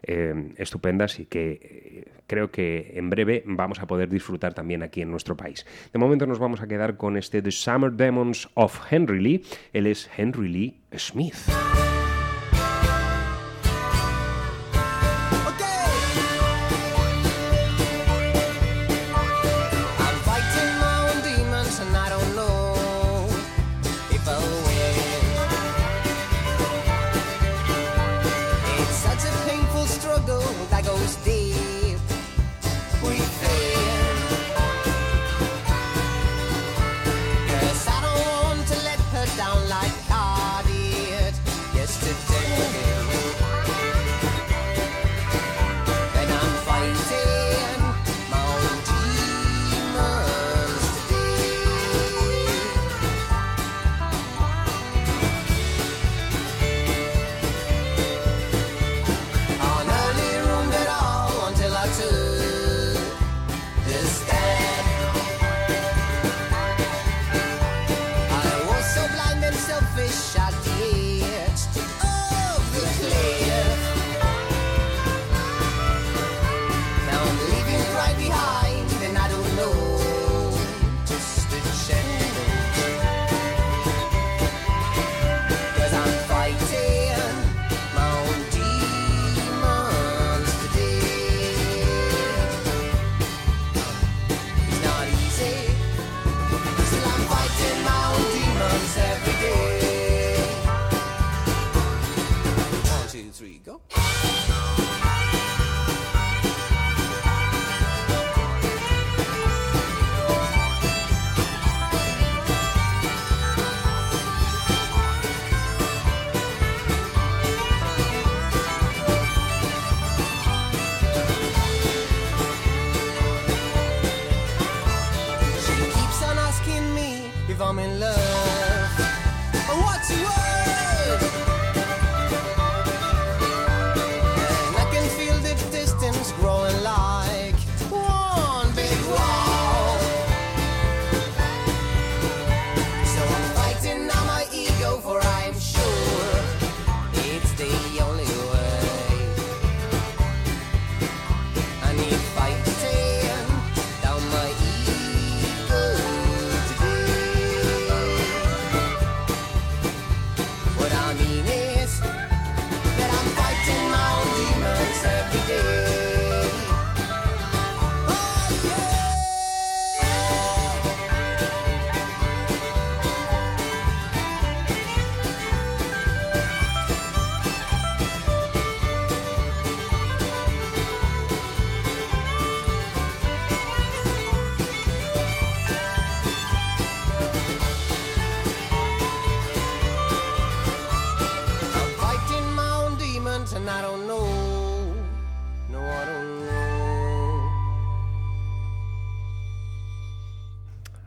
[0.06, 5.02] eh, estupendas y que eh, creo que en breve vamos a poder disfrutar también aquí
[5.02, 5.66] en nuestro país.
[5.92, 9.44] De momento nos vamos a quedar con este The Summer Demons of Henry Lee.
[9.72, 11.36] Él es Henry Lee Smith.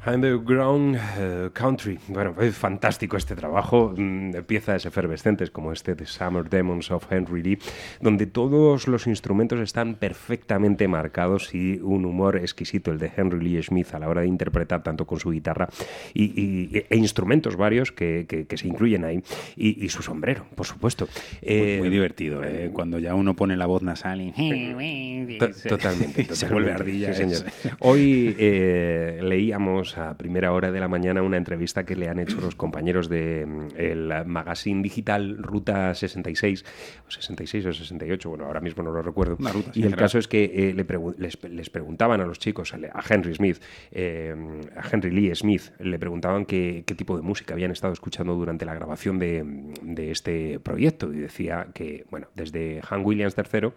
[0.07, 1.99] Underground eh, Country.
[2.07, 3.93] Bueno, es fantástico este trabajo.
[3.95, 7.59] mm, piezas efervescentes como este de Summer Demons of Henry Lee,
[8.01, 13.61] donde todos los instrumentos están perfectamente marcados y un humor exquisito, el de Henry Lee
[13.63, 15.69] Smith, a la hora de interpretar tanto con su guitarra
[16.13, 19.21] y, y- e instrumentos varios que, que- que se incluyen ahí.
[19.55, 21.05] Y, y su sombrero, por supuesto.
[21.05, 22.71] Muy, Eh, muy divertido, ¿eh?
[22.73, 24.31] cuando ya uno pone la voz nasal y...
[25.39, 26.53] To- se- Totalmente, se totalmente.
[26.53, 27.13] vuelve ardilla.
[27.13, 27.43] Sí, señor.
[27.79, 32.39] Hoy eh, leíamos a primera hora de la mañana una entrevista que le han hecho
[32.41, 35.37] los compañeros de mm, magazine digital
[35.67, 36.65] Ruta 66,
[37.07, 39.35] o 66 o 68, bueno, ahora mismo no lo recuerdo.
[39.39, 42.25] Una ruta, sí, y el caso es que eh, le pregu- les, les preguntaban a
[42.25, 42.79] los chicos, a
[43.13, 43.59] Henry Smith,
[43.91, 44.35] eh,
[44.75, 48.65] a Henry Lee Smith, le preguntaban qué, qué tipo de música habían estado escuchando durante
[48.65, 49.43] la grabación de,
[49.81, 51.11] de este proyecto.
[51.13, 53.69] Y decía que, bueno, desde Han Williams III,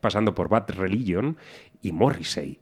[0.00, 1.36] pasando por Bad Religion
[1.82, 2.58] y Morrissey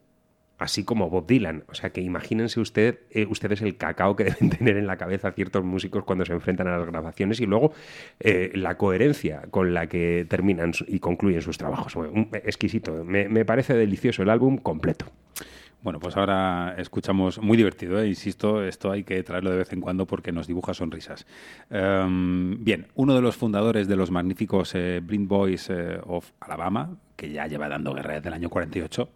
[0.59, 1.65] así como Bob Dylan.
[1.69, 5.33] O sea que imagínense usted, eh, ustedes el cacao que deben tener en la cabeza
[5.33, 7.73] ciertos músicos cuando se enfrentan a las grabaciones y luego
[8.21, 11.97] eh, la coherencia con la que terminan y concluyen sus trabajos.
[12.33, 13.05] Exquisito.
[13.05, 15.07] Me, parece delicioso el álbum completo.
[15.83, 18.09] Bueno, pues ahora escuchamos muy divertido, ¿eh?
[18.09, 21.27] insisto, esto hay que traerlo de vez en cuando porque nos dibuja sonrisas.
[21.69, 24.73] Em, bien, uno de los fundadores de los magníficos
[25.03, 25.71] Blind Boys
[26.07, 29.11] of Alabama, que ya lleva dando guerra desde el año 48,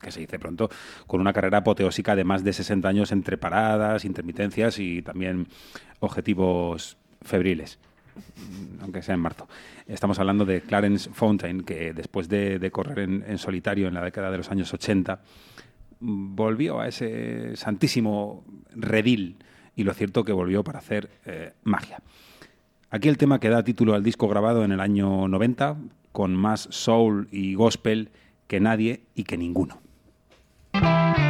[0.00, 0.70] que se dice pronto,
[1.06, 5.46] con una carrera apoteósica de más de 60 años entre paradas, intermitencias y también
[6.00, 7.78] objetivos febriles
[8.80, 9.48] aunque sea en marzo.
[9.86, 14.30] Estamos hablando de Clarence Fountain, que después de, correr en, en solitario en la década
[14.30, 15.20] de los años 80,
[16.00, 18.44] mm, volvió a ese santísimo
[18.74, 19.38] redil
[19.76, 22.02] y lo cierto que volvió para hacer eh, magia.
[22.90, 25.76] Aquí el tema que da título al disco grabado en el año 90,
[26.12, 28.10] con más soul y gospel
[28.46, 29.80] que nadie y que ninguno.
[30.72, 31.29] I'm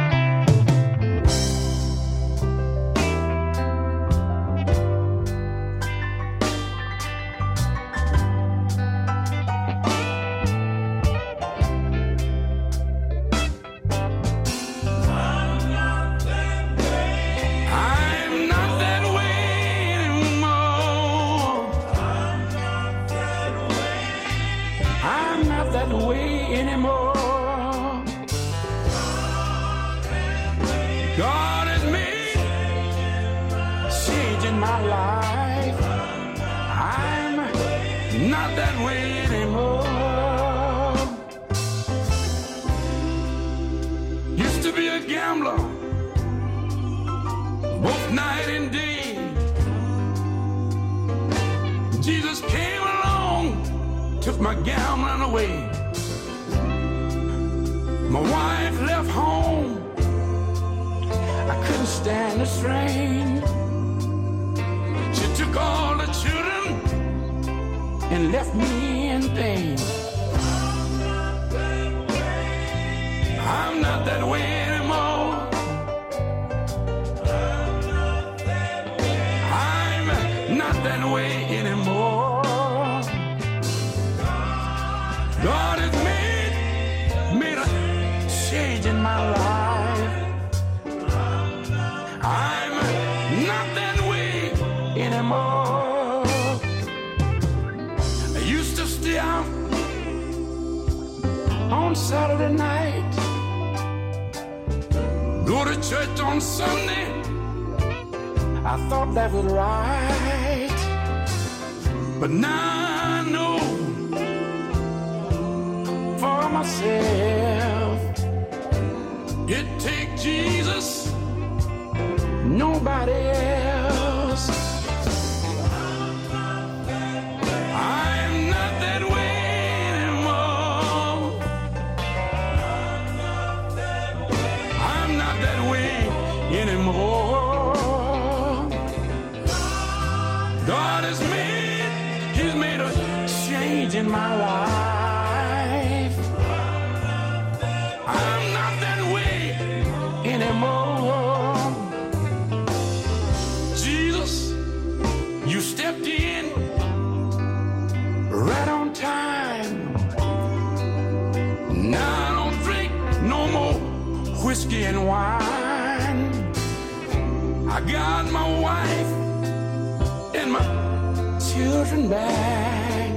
[171.53, 173.11] children back.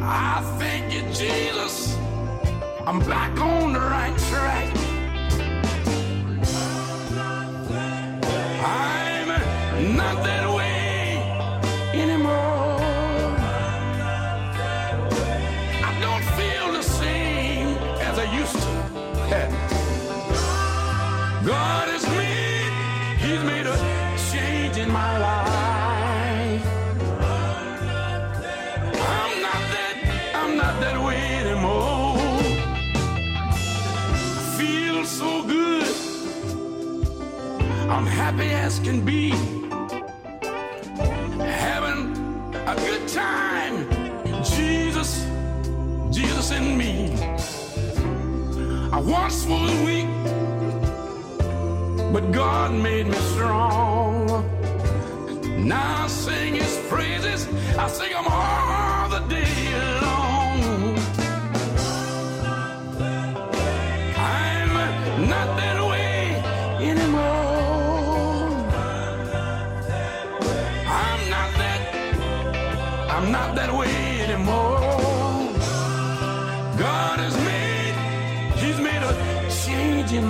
[0.00, 1.96] I thank you, Jesus.
[2.86, 4.73] I'm back on the right track.
[38.64, 39.28] As can be.
[41.68, 42.02] Having
[42.72, 43.76] a good time.
[44.42, 45.10] Jesus,
[46.10, 47.12] Jesus in me.
[48.90, 50.08] I once was weak,
[52.14, 54.26] but God made me strong.
[55.68, 57.46] Now I sing His praises.
[57.76, 59.63] I sing them all the day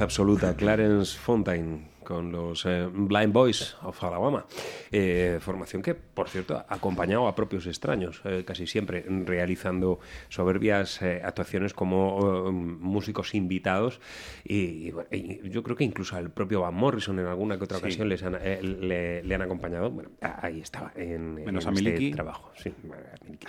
[0.00, 4.44] Absoluta, Clarence Fontaine con los eh, Blind Boys of Alabama.
[4.90, 11.02] Eh, formación que, por cierto, ha acompañado a propios extraños, eh, casi siempre realizando soberbias
[11.02, 14.00] eh, actuaciones como eh, músicos invitados.
[14.44, 17.84] Y, y, yo creo que incluso al propio Van Morrison en alguna que otra Sí.
[17.84, 19.90] ocasión les han, eh, le, le han acompañado.
[19.90, 22.12] Bueno, ahí estaba, en, Menos en a este Miliki.
[22.12, 22.50] trabajo.
[22.56, 23.46] Sí, bueno, a Miliki.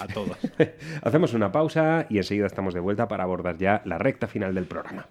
[0.00, 0.36] A todos.
[1.02, 4.66] Hacemos una pausa y enseguida estamos de vuelta para abordar ya la recta final del
[4.66, 5.06] programa.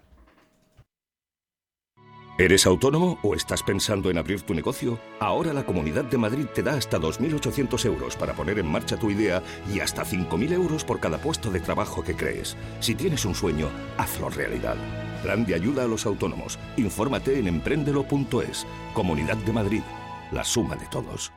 [2.38, 4.98] ¿Eres autónomo o estás pensando en abrir tu negocio?
[5.20, 9.10] Ahora la Comunidad de Madrid te da hasta 2.800 euros para poner en marcha tu
[9.10, 9.42] idea
[9.72, 12.54] y hasta 5.000 euros por cada puesto de trabajo que crees.
[12.80, 14.76] Si tienes un sueño, hazlo realidad.
[15.22, 16.58] Plan de ayuda a los autónomos.
[16.76, 18.66] Infórmate en emprendelo.es.
[18.92, 19.82] Comunidad de Madrid.
[20.30, 21.32] La suma de todos.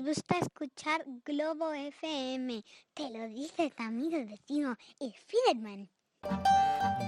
[0.00, 2.64] Gusta escuchar Globo FM.
[2.94, 5.90] Te lo dice tu amigo vecino, el Fiderman.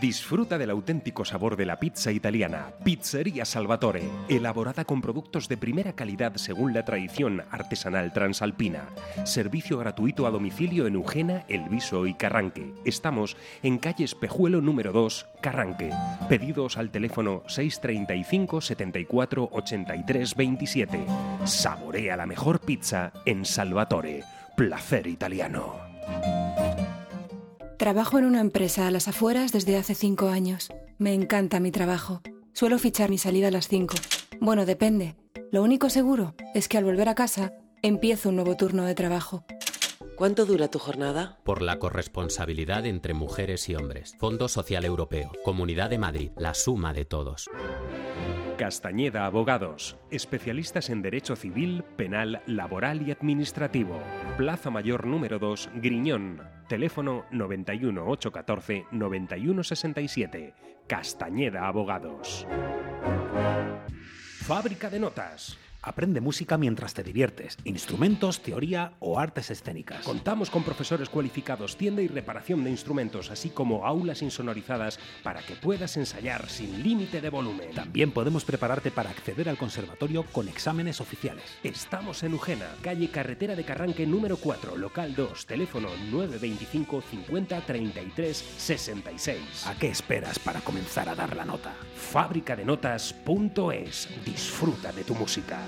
[0.01, 2.73] Disfruta del auténtico sabor de la pizza italiana.
[2.85, 8.89] Pizzería Salvatore, elaborada con productos de primera calidad según la tradición artesanal transalpina.
[9.25, 12.75] Servicio gratuito a domicilio en Eugena, Elviso y Carranque.
[12.85, 15.91] Estamos en calle Espejuelo número 2, Carranque.
[16.29, 21.07] Pedidos al teléfono 635 74 83 27.
[21.45, 24.23] Saborea la mejor pizza en Salvatore.
[24.57, 26.44] Placer italiano.
[27.79, 30.71] Trabajo en una empresa a las afueras desde hace cinco años.
[30.99, 32.23] Me encanta mi trabajo.
[32.53, 33.97] Suelo fichar mi salida a las cinco.
[34.41, 35.17] Bueno, depende.
[35.51, 37.53] Lo único seguro es que al volver a casa
[37.83, 39.45] empiezo un nuevo turno de trabajo.
[40.17, 41.41] ¿Cuánto dura tu jornada?
[41.43, 44.15] Por la corresponsabilidad entre mujeres y hombres.
[44.19, 45.33] Fondo Social Europeo.
[45.45, 46.31] Comunidad de Madrid.
[46.37, 47.51] La suma de todos.
[48.59, 54.01] Castañeda Abogados, especialistas en Derecho Civil, Penal, Laboral y Administrativo.
[54.37, 56.41] Plaza Mayor número 2, Griñón.
[56.69, 60.55] Teléfono 91 814 9167.
[60.87, 62.47] Castañeda Abogados.
[64.47, 65.59] Fábrica de notas.
[65.87, 70.03] Aprende música mientras te diviertes, instrumentos, teoría o artes escénicas.
[70.03, 75.57] Contamos con profesores cualificados, tienda y reparación de instrumentos, así como aulas insonorizadas para que
[75.57, 77.71] puedas ensayar sin límite de volumen.
[77.75, 81.45] También podemos prepararte para acceder al conservatorio con exámenes oficiales.
[81.63, 88.55] Estamos en Ugena, calle Carretera de Carranque número 4, local 2, teléfono 925 50 33
[88.57, 89.67] 66.
[89.67, 91.75] ¿A qué esperas para comenzar a dar la nota?
[91.95, 94.09] Fábricadenotas.es.
[94.25, 95.61] Disfruta de tu música.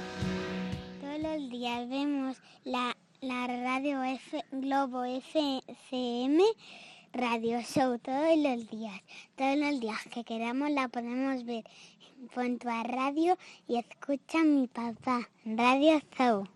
[1.00, 6.42] Todos los días vemos la, la radio F, Globo FM
[7.16, 9.00] Radio Show todos los días.
[9.36, 11.64] Todos los días que queramos la podemos ver.
[12.34, 15.28] Pon a radio y escucha mi papá.
[15.44, 16.46] Radio Show.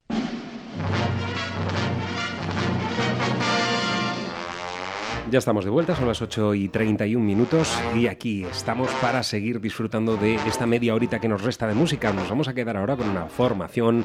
[5.30, 9.60] Ya estamos de vuelta, son las 8 y 31 minutos y aquí estamos para seguir
[9.60, 12.12] disfrutando de esta media horita que nos resta de música.
[12.12, 14.04] Nos vamos a quedar ahora con una formación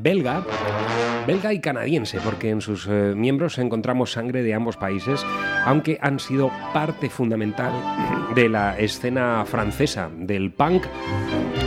[0.00, 0.44] belga,
[1.26, 5.24] belga y canadiense, porque en sus eh, miembros encontramos sangre de ambos países,
[5.64, 7.72] aunque han sido parte fundamental
[8.34, 10.84] de la escena francesa del punk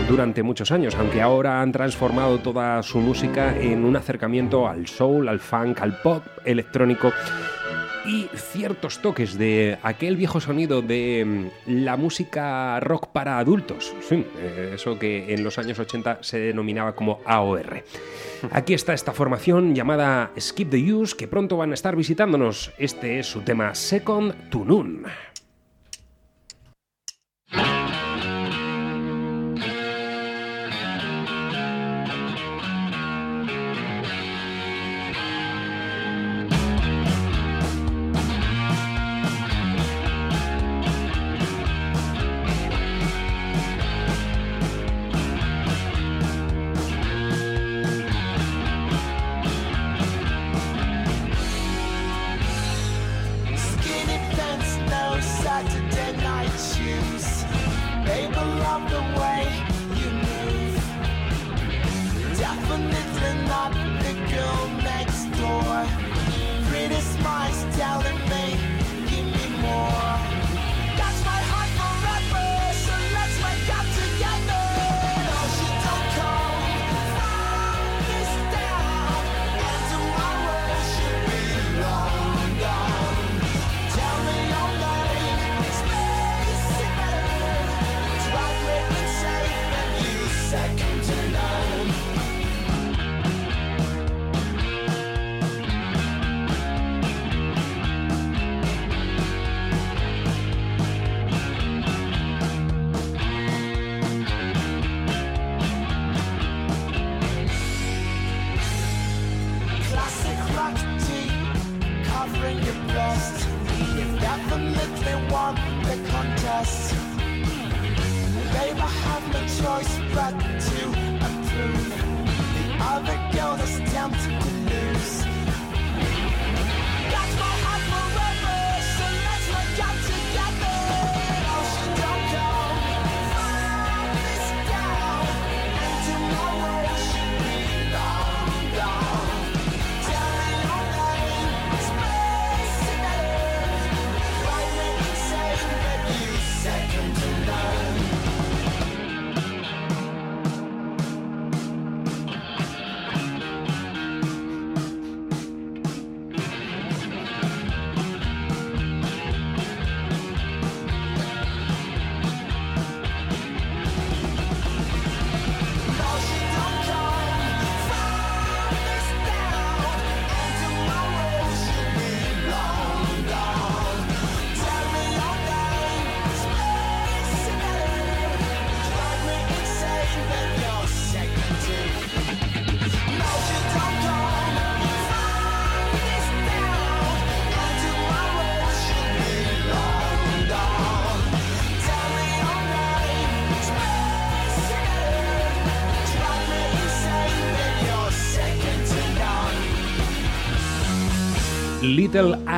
[0.07, 5.29] durante muchos años, aunque ahora han transformado toda su música en un acercamiento al soul,
[5.29, 7.11] al funk, al pop electrónico
[8.05, 14.71] y ciertos toques de aquel viejo sonido de mm, la música rock para adultos, eh,
[14.75, 17.83] eso que en los años 80 se denominaba como AOR.
[18.51, 22.71] Aquí está esta formación llamada Skip the Use que pronto van a estar visitándonos.
[22.77, 25.30] Este es su tema Second to None.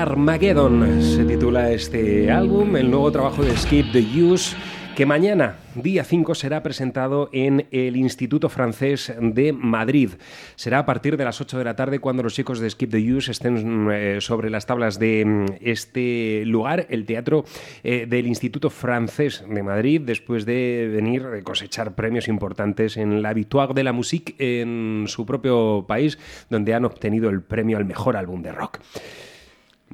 [0.03, 4.53] Armageddon se titula este álbum, el nuevo trabajo de Skip the Use,
[4.97, 10.09] que mañana, día 5, será presentado en el Instituto Francés de Madrid.
[10.57, 13.13] Será a partir de las 8 de la tarde cuando los chicos de Skip the
[13.13, 17.45] Use estén eh, sobre las tablas de mm, este lugar, el Teatro
[17.85, 23.34] eh, del Instituto Francés de Madrid, después de venir a cosechar premios importantes en la
[23.34, 26.19] Victoire de la Musique en su propio país,
[26.49, 28.80] donde han obtenido el premio al mejor álbum de rock.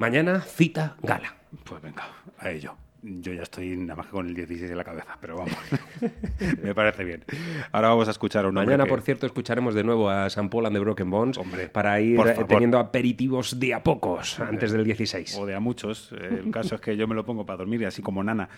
[0.00, 1.34] Mañana, cita gala.
[1.62, 2.04] Pues venga,
[2.38, 2.74] a ello.
[3.02, 5.56] Yo ya estoy nada más que con el 16 en la cabeza, pero vamos.
[6.62, 7.24] Me parece bien.
[7.72, 10.50] Ahora vamos a escuchar un hombre Mañana, que- por cierto, escucharemos de nuevo a San
[10.50, 11.40] Paul and the Broken Bones
[11.72, 15.36] para ir teniendo aperitivos de a pocos antes del 16.
[15.38, 16.12] O de a muchos.
[16.12, 18.48] El caso es que yo me lo pongo para dormir y así como nana.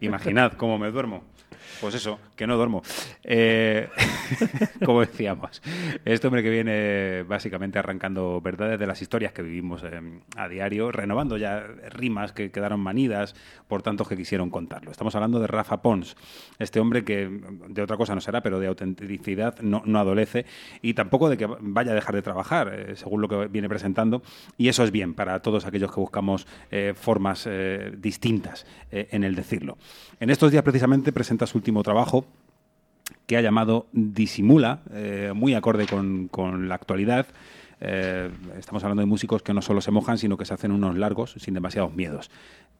[0.00, 1.22] Imaginad cómo me duermo.
[1.80, 2.82] Pues eso, que no duermo.
[3.22, 3.88] Eh,
[4.84, 5.62] como decíamos,
[6.04, 10.00] este hombre que viene básicamente arrancando verdades de las historias que vivimos eh,
[10.36, 13.34] a diario, renovando ya rimas que quedaron manidas
[13.68, 14.90] por tantos que quisieron contarlo.
[14.90, 16.16] Estamos hablando de Rafa Pons,
[16.58, 17.28] este hombre que
[17.68, 20.46] de otra cosa no será, pero de autenticidad no, no adolece
[20.82, 24.22] y tampoco de que vaya a dejar de trabajar, eh, según lo que viene presentando.
[24.56, 29.34] Y eso es bien para todos aquellos que buscamos eh, formas eh, distintas en el
[29.34, 29.78] decirlo.
[30.20, 32.26] En estos días precisamente presenta su último trabajo
[33.26, 34.80] que ha llamado Disimula,
[35.34, 37.26] muy acorde con, con la actualidad.
[37.80, 40.96] Eh, estamos hablando de músicos que no solo se mojan, sino que se hacen unos
[40.96, 42.30] largos sin demasiados miedos.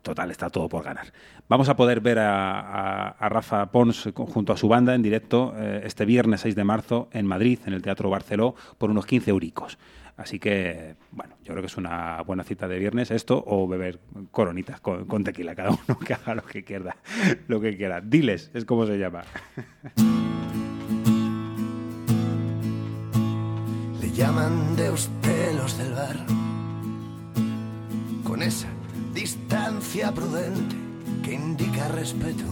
[0.02, 1.06] Total, está todo por ganar.
[1.48, 5.52] Vamos a poder ver a, a- a Rafa Pons junto a su banda en directo
[5.56, 9.30] eh, este viernes 6 de marzo en Madrid, en el Teatro Barceló, por unos 15
[9.30, 9.78] euricos.
[10.16, 13.98] Así que, bueno, yo creo que es una buena cita de viernes esto o beber
[14.30, 16.96] coronitas con, con tequila, cada uno que haga lo que quiera.
[17.48, 18.00] Lo que quiera.
[18.00, 19.24] Diles, es como se llama.
[24.16, 26.16] llaman de usted los del bar.
[28.24, 28.68] Con esa
[29.12, 30.74] distancia prudente
[31.22, 32.44] que indica respeto.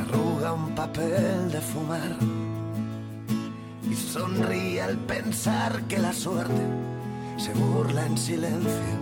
[0.00, 2.16] Arruga un papel de fumar
[3.90, 6.62] y sonríe al pensar que la suerte
[7.38, 8.94] se burla en silencio.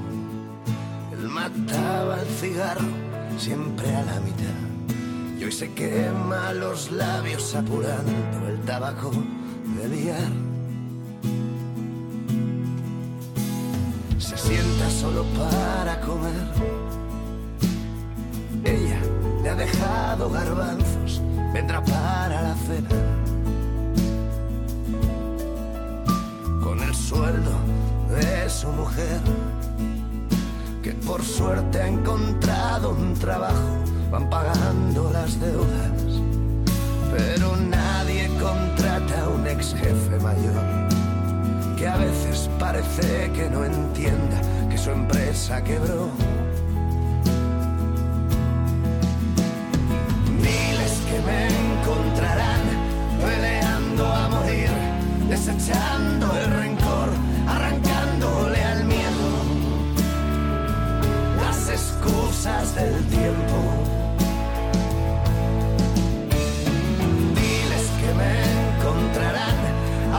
[1.13, 2.89] Él mataba el cigarro
[3.37, 4.80] siempre a la mitad.
[5.41, 9.11] Y hoy se quema los labios apurando el tabaco
[9.75, 10.33] de liar.
[14.19, 16.47] Se sienta solo para comer.
[18.65, 19.01] Ella
[19.43, 21.23] le ha dejado garbanzos,
[21.55, 22.89] vendrá para la cena.
[26.63, 27.53] Con el sueldo
[28.11, 29.21] de su mujer,
[30.83, 33.81] que por suerte ha encontrado un trabajo
[34.11, 36.21] van pagando las deudas,
[37.17, 40.91] pero nadie contrata a un ex jefe mayor
[41.77, 46.11] que a veces parece que no entienda que su empresa quebró.
[50.43, 52.61] Miles que me encontrarán
[53.25, 54.71] peleando a morir,
[55.29, 57.09] desechando el rencor,
[57.49, 59.29] arrancándole al miedo
[61.41, 63.90] las excusas del tiempo.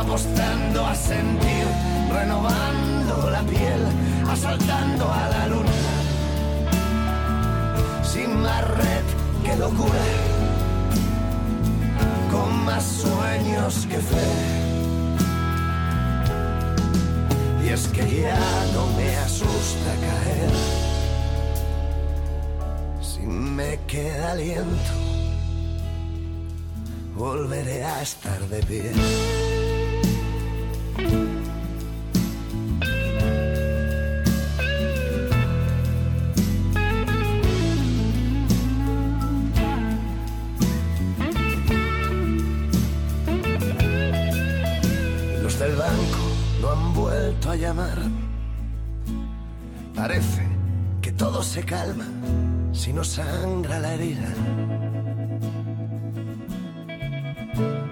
[0.02, 1.68] Apostando a sentir,
[2.11, 3.82] renovando la piel,
[4.28, 5.82] asaltando a la luna.
[8.03, 9.06] Sin más red
[9.44, 10.07] que locura,
[12.32, 14.30] con más sueños que fe.
[17.64, 18.40] Y es que ya
[18.73, 20.53] no me asusta caer.
[23.02, 24.94] Si me queda aliento,
[27.15, 29.60] volveré a estar de pie.
[53.15, 54.29] Sangra la herida.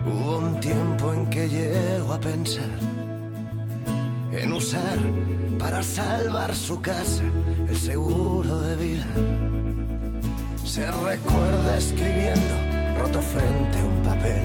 [0.07, 2.71] Hubo un tiempo en que llego a pensar
[4.31, 4.97] en usar
[5.57, 7.23] para salvar su casa
[7.67, 9.07] el seguro de vida.
[10.63, 12.55] Se recuerda escribiendo
[12.99, 14.43] roto frente a un papel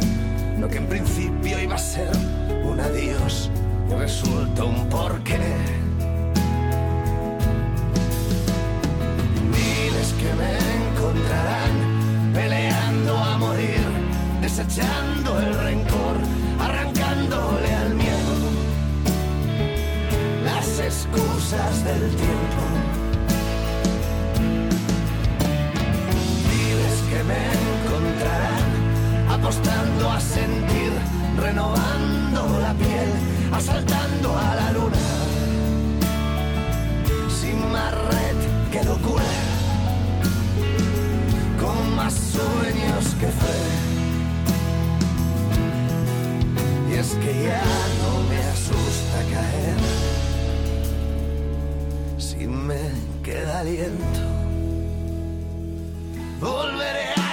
[0.61, 2.11] lo que en principio iba a ser
[2.65, 3.49] un adiós
[3.91, 5.39] y resulta un porqué.
[14.57, 16.17] Desechando el rencor,
[16.61, 18.35] arrancándole al miedo
[20.87, 22.63] excusas del tiempo.
[26.51, 28.71] Vives que me encontrarán
[29.29, 30.93] apostando a sentir,
[31.37, 33.11] renovando la piel,
[33.53, 35.05] asaltando a la luna.
[37.29, 39.33] Sin más red que locura,
[41.61, 43.94] con más sueños que fe.
[47.05, 47.63] Es que ya
[48.01, 49.77] no me asusta caer
[52.19, 52.81] si me
[53.23, 54.21] queda aliento.
[56.41, 57.24] Volveré a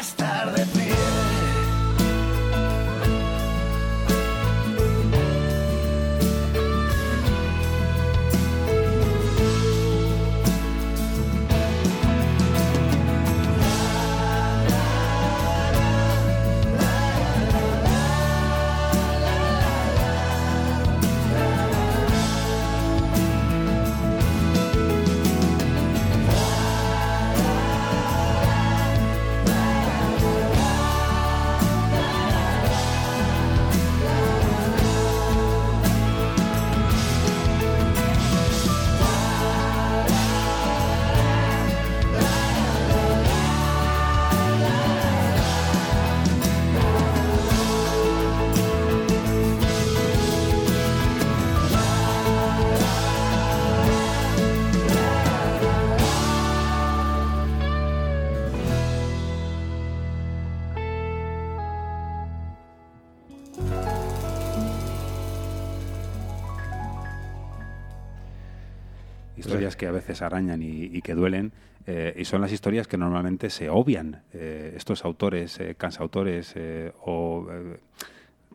[69.76, 71.52] Que a veces arañan y, que duelen,
[71.88, 74.23] eh, y son las historias que normalmente se obvian.
[74.34, 77.48] Eh, estos autores, eh, cansautores eh, o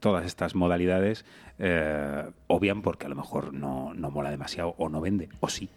[0.00, 1.24] todas estas modalidades,
[2.48, 5.68] obvian porque a lo mejor no, no mola demasiado o no vende, o sí.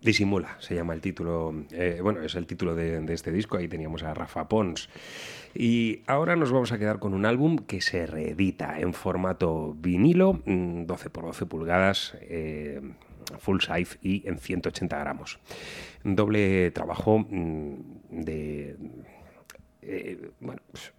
[0.00, 1.52] Disimula, se llama el título.
[2.02, 3.56] bueno, es el título de, este disco.
[3.56, 4.90] Ahí teníamos a Rafa Pons.
[5.54, 10.42] Y ahora nos vamos a quedar con un álbum que se reedita en formato vinilo,
[10.44, 12.18] mm, 12 por 12 pulgadas,
[13.38, 15.38] full size y en 180 gramos.
[16.02, 17.74] Doble trabajo mm,
[18.10, 18.76] de.
[19.82, 20.92] eh, bueno, pues,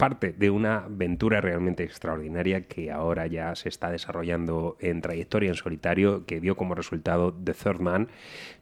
[0.00, 5.56] parte de una aventura realmente extraordinaria que ahora ya se está desarrollando en trayectoria en
[5.56, 8.08] solitario, que dio como resultado The Third Man.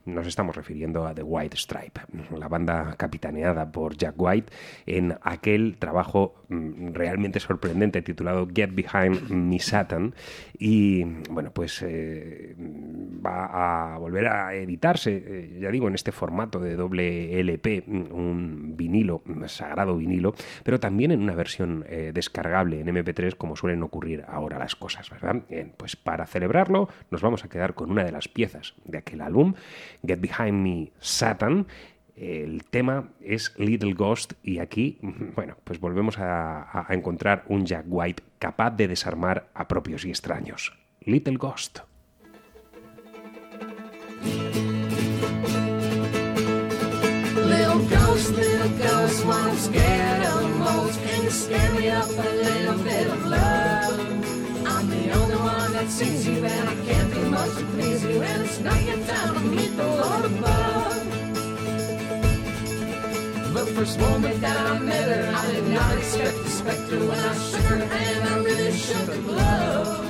[0.09, 2.01] Nos estamos refiriendo a The White Stripe,
[2.35, 4.51] la banda capitaneada por Jack White
[4.87, 10.15] en aquel trabajo mm, realmente sorprendente titulado Get Behind Me Satan.
[10.59, 16.59] Y bueno, pues eh, va a volver a editarse, eh, ya digo, en este formato
[16.59, 22.87] de doble LP, un vinilo, sagrado vinilo, pero también en una versión eh, descargable en
[22.87, 25.43] MP3, como suelen ocurrir ahora las cosas, ¿verdad?
[25.77, 29.53] Pues para celebrarlo, nos vamos a quedar con una de las piezas de aquel álbum,
[30.03, 31.67] Get Behind Me Satan.
[32.17, 34.99] El tema es Little Ghost y aquí,
[35.37, 40.11] bueno, pues volvemos a, a- encontrar un Jack White capaz de desarmar a propios y
[40.11, 40.73] extraños.
[41.01, 41.81] Little Ghost.
[47.53, 51.01] Little ghost, little ghost, what I'm scared of most.
[51.03, 53.99] Can you scare me up a little bit of love?
[54.67, 58.23] I'm the only one that sees you, and I can't do much to please you,
[58.23, 58.99] and it's not your
[59.79, 60.09] to
[63.53, 66.99] the first moment that I met her, I did not expect the specter.
[66.99, 70.05] When I shook her hand, I really shook her glove.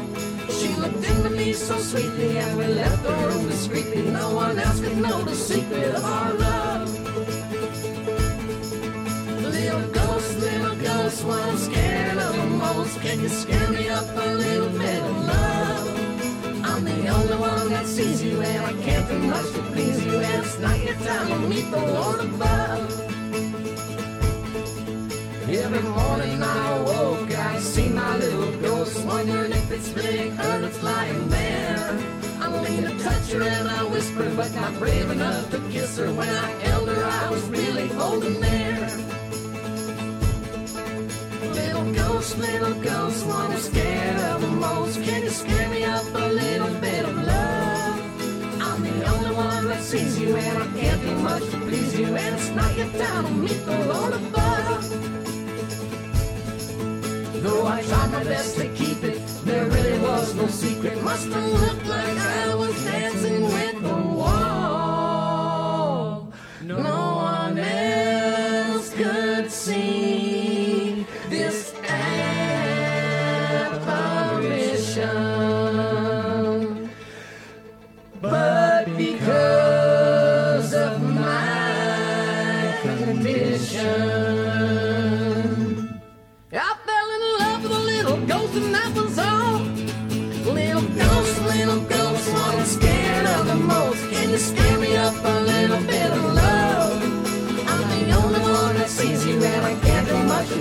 [0.58, 4.02] She looked into me so sweetly, and we left the room discreetly.
[4.10, 6.88] No one else could know the secret of our love.
[9.42, 13.00] Little ghost, little ghost, what I'm scared of the most.
[13.00, 15.57] Can you scare me up a little bit of love?
[16.88, 20.18] The only one that sees you, and I can't do much to please you.
[20.18, 23.00] And it's not your time to meet the Lord above.
[25.50, 30.82] Every morning I awoke, I see my little ghost, wondering if it's really her that's
[30.82, 31.98] lying there.
[32.40, 36.12] I leaned to touch her and I whispered, but not brave enough to kiss her.
[36.12, 39.17] When I held her, I was really holding there.
[41.58, 45.02] Little ghost, little ghost, what I'm scared of the most.
[45.02, 47.96] Can you scare me up a little bit of love?
[48.66, 52.06] I'm the only one that sees you, and I can't do much to please you.
[52.06, 54.82] And it's not your time to meet the Lord above.
[57.42, 61.02] Though I tried my best to keep it, there really was no secret.
[61.02, 63.67] Must have looked like I was dancing with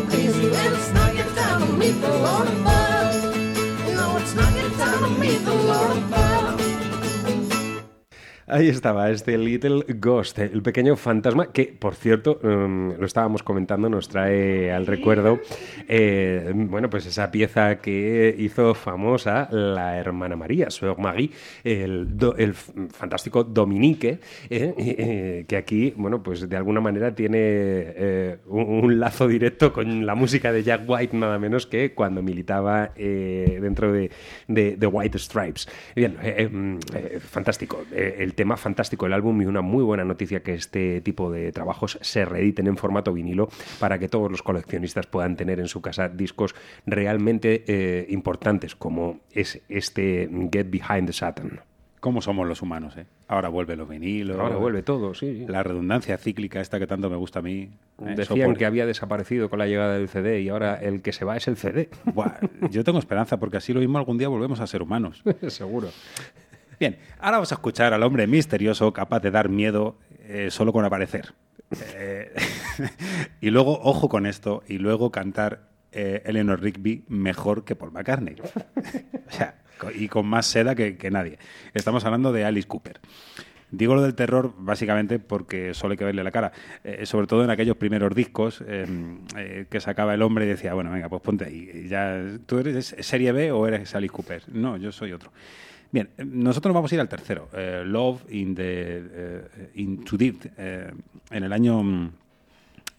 [0.09, 0.53] please you.
[0.53, 3.35] And it's not your time to meet the Lord above.
[3.95, 6.26] No, it's not your time to meet the Lord above.
[8.49, 13.89] Ahí estaba, este Little Ghost, el pequeño fantasma, que por cierto, um, lo estábamos comentando,
[13.89, 15.41] nos trae al recuerdo,
[15.89, 21.31] eh, bueno, pues esa pieza que hizo famosa la hermana María, Sœur Marie,
[21.65, 24.19] el, do- el fantástico Dominique,
[24.49, 30.05] eh, eh, que aquí, bueno, pues de alguna manera tiene un, un lazo directo con
[30.05, 34.09] la música de Jack White, nada menos que cuando militaba eh, dentro de,
[34.47, 35.67] de, de White Stripes.
[35.93, 37.83] Bien, eh, fantástico.
[37.91, 41.97] El tema fantástico del álbum y una muy buena noticia que este tipo de trabajos
[42.01, 43.49] se reediten en formato vinilo
[43.79, 46.53] para que todos los coleccionistas puedan tener en su casa discos
[46.85, 51.61] realmente eh, importantes como es este Get Behind the Saturn.
[51.99, 53.07] ¿Cómo somos los humanos, eh?
[53.27, 54.39] Ahora vuelve los vinilos.
[54.39, 55.45] Ahora vuelve todo, sí.
[55.47, 57.71] La redundancia cíclica esta que tanto me gusta a mí.
[58.05, 61.25] eh, Decían que había desaparecido con la llegada del CD y ahora el que se
[61.25, 61.89] va es el CD.
[62.05, 62.35] Buah,
[62.69, 65.23] yo tengo esperanza porque así lo mismo algún día volvemos a ser humanos.
[65.47, 65.89] Seguro.
[66.79, 69.97] Bien, ahora vamos a escuchar al hombre misterioso capaz de dar miedo
[70.27, 71.33] eh, solo con aparecer.
[71.95, 72.31] Eh,
[73.41, 78.35] y luego, ojo con esto, y luego cantar eh, Eleanor Rigby mejor que Paul McCartney.
[79.27, 79.55] o sea,
[79.95, 81.39] y con más seda que, que nadie.
[81.73, 82.99] Estamos hablando de Alice Cooper.
[83.71, 86.51] Digo lo del terror básicamente porque solo hay que verle la cara.
[86.83, 91.09] Eh, sobre todo en aquellos primeros discos que sacaba el hombre y decía, bueno, venga,
[91.09, 91.87] pues ponte ahí.
[91.89, 94.43] Ya, ¿Tú eres serie B o eres Alice Cooper?
[94.47, 95.31] No, yo soy otro.
[95.91, 100.51] Bien, nosotros vamos a ir al tercero, eh, Love in the eh, in Too Deep,
[100.57, 100.91] eh,
[101.31, 102.11] en el año mm,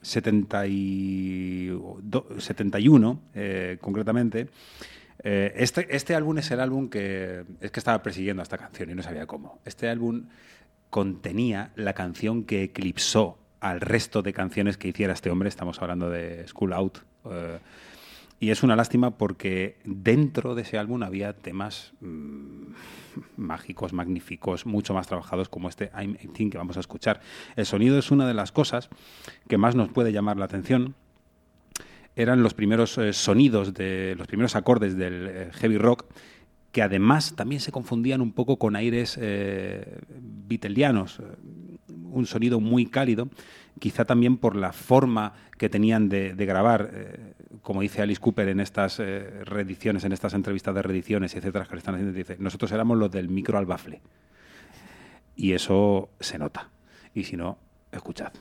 [0.00, 1.66] 70 y
[2.02, 4.48] do- 71, eh, concretamente.
[5.20, 8.94] Este, este álbum es el álbum que es que estaba persiguiendo a esta canción y
[8.94, 9.58] no sabía cómo.
[9.64, 10.26] Este álbum
[10.90, 15.48] contenía la canción que eclipsó al resto de canciones que hiciera este hombre.
[15.48, 16.98] Estamos hablando de School Out.
[18.40, 22.72] Y es una lástima porque dentro de ese álbum había temas mm,
[23.36, 27.20] mágicos, magníficos, mucho más trabajados como este I'm 18 que vamos a escuchar.
[27.56, 28.90] El sonido es una de las cosas
[29.48, 30.94] que más nos puede llamar la atención.
[32.14, 36.04] Eran los primeros eh, sonidos, de los primeros acordes del eh, heavy rock
[36.72, 41.22] que además también se confundían un poco con aires eh, beatleianos, eh,
[42.10, 43.28] un sonido muy cálido,
[43.78, 49.00] quizá también por la forma que tenían de, grabar, como dice Alice Cooper en estas
[49.00, 53.10] eh, en estas entrevistas de reediciones, etcétera, que le están haciendo, dice, nosotros éramos los
[53.10, 54.00] del micro al bafle.
[55.36, 56.70] Y eso se nota.
[57.14, 57.58] Y si no,
[57.92, 58.32] escuchad.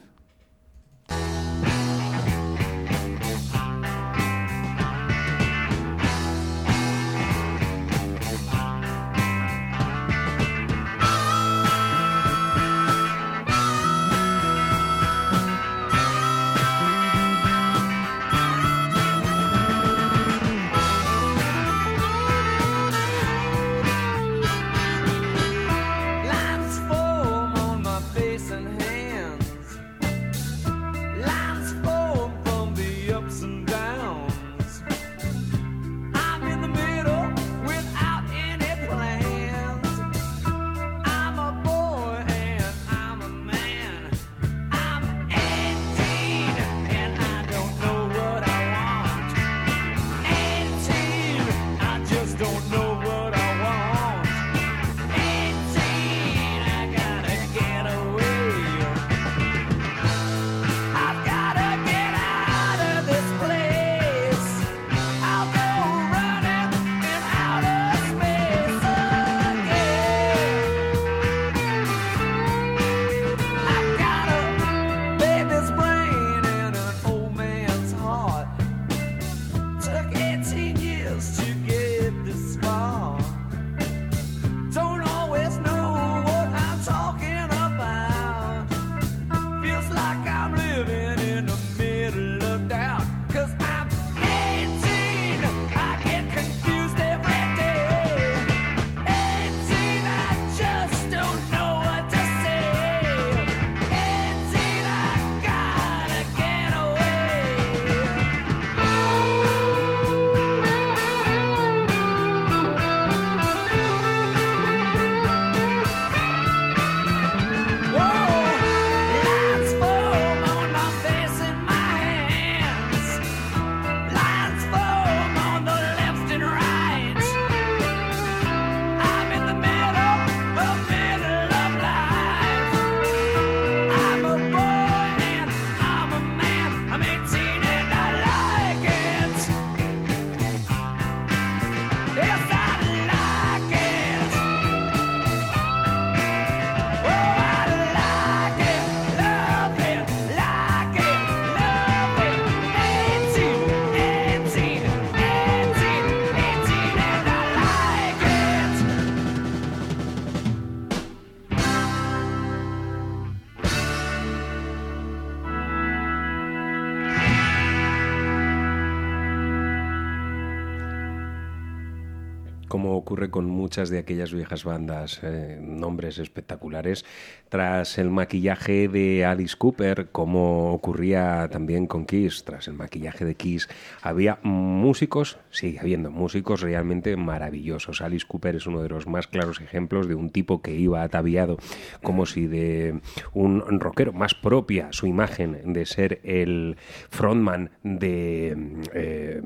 [173.85, 177.05] De aquellas viejas bandas, eh, nombres espectaculares,
[177.49, 183.35] tras el maquillaje de Alice Cooper, como ocurría también con Kiss, tras el maquillaje de
[183.35, 183.69] Kiss,
[184.01, 188.01] había músicos, sigue habiendo músicos realmente maravillosos.
[188.01, 191.57] Alice Cooper es uno de los más claros ejemplos de un tipo que iba ataviado
[192.01, 192.99] como si de
[193.33, 196.77] un rockero, más propia su imagen de ser el
[197.09, 198.57] frontman de...
[198.93, 199.41] eh,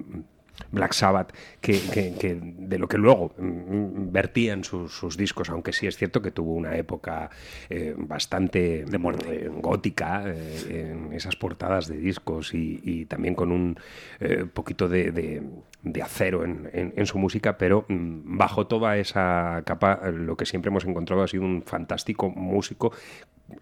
[0.71, 5.73] Black Sabbath que, que- que de lo que luego mm, vertían sus, sus discos, aunque
[5.73, 7.29] sí es cierto que tuvo una época
[7.69, 9.49] eh, bastante de muerte.
[9.61, 13.77] gótica eh, en esas portadas de discos y, y también con un
[14.19, 15.41] eh, poquito de, de-
[15.83, 20.45] de acero en, en- en su música, pero mm, bajo toda esa capa lo que
[20.45, 22.91] siempre hemos encontrado ha sido un fantástico músico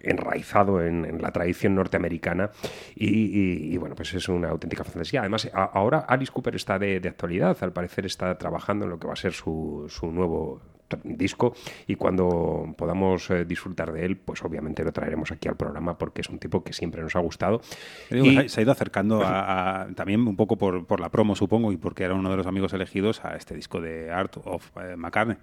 [0.01, 2.51] enraizado en, en la tradición norteamericana
[2.95, 5.21] y, bueno, pues es una auténtica fantasía.
[5.21, 9.07] Además, ahora Alice Cooper está de, de actualidad, al parecer está trabajando en lo que
[9.07, 10.61] va a ser su, su nuevo
[11.03, 11.53] disco
[11.87, 16.21] y cuando podamos eh, disfrutar de él, pues obviamente lo traeremos aquí al programa porque
[16.21, 17.61] es un tipo que siempre nos ha gustado.
[18.09, 21.35] Digo, Y- se- ha ido acercando a, a- también un poco por, por la promo,
[21.35, 24.69] supongo, y porque era uno de los amigos elegidos a este disco de Art of
[24.77, 25.37] eh, McCartney,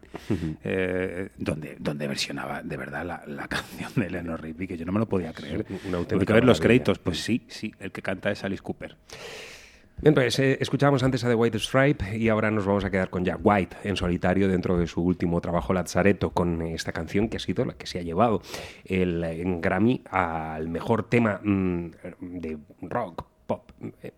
[0.64, 4.92] eh, donde, donde versionaba de verdad la, la canción de Eleanor Rigby, que yo no
[4.92, 5.66] me lo podía creer.
[5.88, 8.96] Una auténtica que ver los créditos, pues sí, sí, el que canta es Alice Cooper.
[9.98, 13.08] Bien, pues eh, escuchábamos antes a The White Stripe y ahora nos vamos a quedar
[13.08, 17.38] con Jack White en solitario dentro de su último trabajo Lazzaretto con esta canción que
[17.38, 18.42] ha sido la que se ha llevado
[18.84, 21.90] el eh, Grammy al mejor tema mm,
[22.20, 23.24] de rock.
[23.46, 23.70] Pop.
[24.02, 24.10] Eh,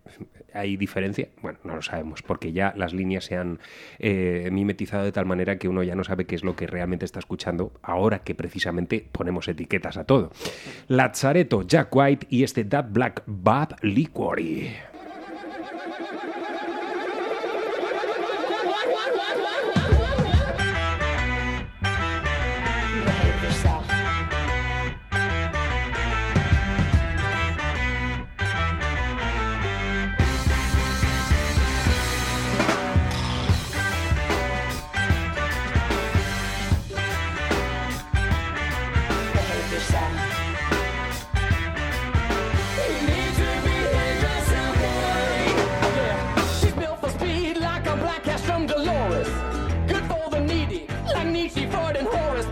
[0.55, 1.29] ¿Hay diferencia?
[1.43, 3.59] Bueno, no lo sabemos, porque ya las líneas se han
[3.99, 7.19] mimetizado de tal manera que uno ya no sabe qué es lo que realmente está
[7.19, 10.31] escuchando ahora que precisamente ponemos etiquetas a todo.
[10.87, 14.71] Lazzaretto, Jack White y este That Black Bad Liquori.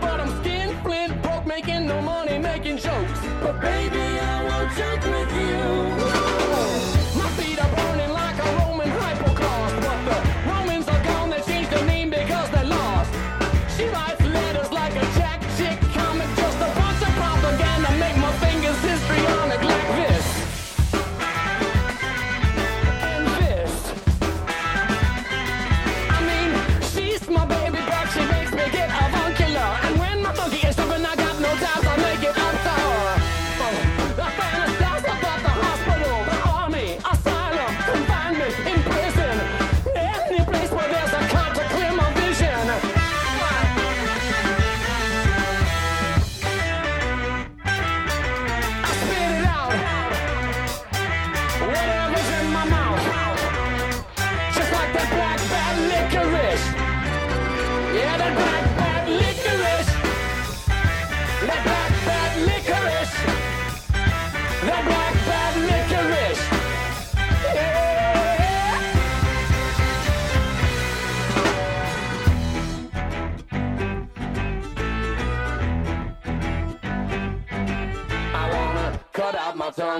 [0.00, 3.20] But I'm skin flint broke, making no money, making jokes.
[3.42, 5.97] But baby, I won't joke with you.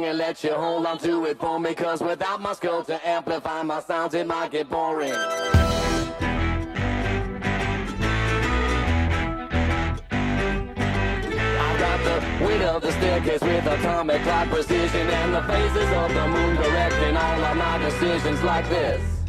[0.08, 3.62] And let you hold on to it for me Cause without my skull to amplify
[3.62, 5.12] my sounds it might get boring.
[12.40, 17.16] Weight of the staircase with atomic clock precision And the phases of the moon directing
[17.16, 19.27] all of my decisions like this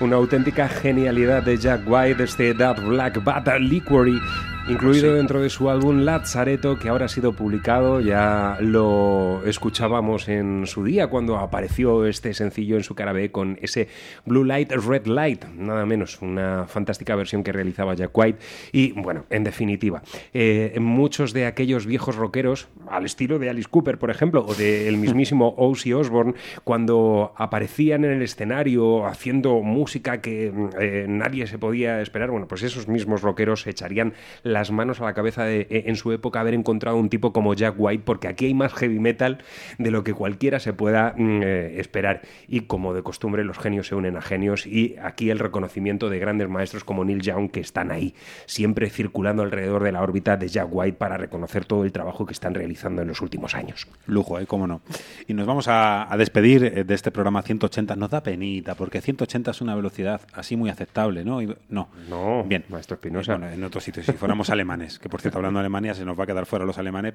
[0.00, 4.18] Una auténtica genialidad de Jack White, este That Black Bat Liquory,
[4.68, 8.00] incluido dentro de su álbum Lazzaretto, que ahora ha sido publicado.
[8.00, 13.58] Ya lo escuchábamos en su día cuando apareció este sencillo en su cara B con
[13.60, 13.88] ese
[14.24, 18.38] Blue Light, Red Light, nada menos, una fantástica versión que realizaba Jack White.
[18.72, 20.02] Y bueno, en definitiva,
[20.32, 24.96] eh, muchos de aquellos viejos rockeros, al estilo de Alice Cooper, por ejemplo, o del
[24.96, 32.00] mismísimo Ozzy Osbourne, cuando aparecían en el escenario haciendo música que eh, nadie se podía
[32.00, 34.14] esperar, bueno, pues esos mismos rockeros echarían
[34.52, 37.54] las manos a la cabeza de, eh, en su época haber encontrado un tipo como
[37.54, 39.38] Jack White, porque aquí hay más heavy metal
[39.78, 42.22] de lo que cualquiera se pueda mm, eh, esperar.
[42.48, 46.18] Y como de costumbre, los genios se unen a genios y aquí el reconocimiento de
[46.18, 48.14] grandes maestros como Neil Young que están ahí,
[48.46, 52.32] siempre circulando alrededor de la órbita de Jack White para reconocer todo el trabajo que
[52.32, 53.86] están realizando en los últimos años.
[54.06, 54.46] Lujo, ¿eh?
[54.46, 54.80] Cómo no.
[55.26, 57.96] Y nos vamos a, a despedir eh, de este programa 180.
[57.96, 61.40] Nos da penita, porque 180 es una velocidad así muy aceptable, ¿no?
[61.42, 61.88] Y- no.
[62.08, 62.64] No, Bien.
[62.68, 63.36] Maestro Espinosa.
[63.36, 66.18] Bueno, en otros sitios, si fuéramos alemanes, que por cierto, hablando de Alemania, se nos
[66.18, 67.14] va a quedar fuera los alemanes,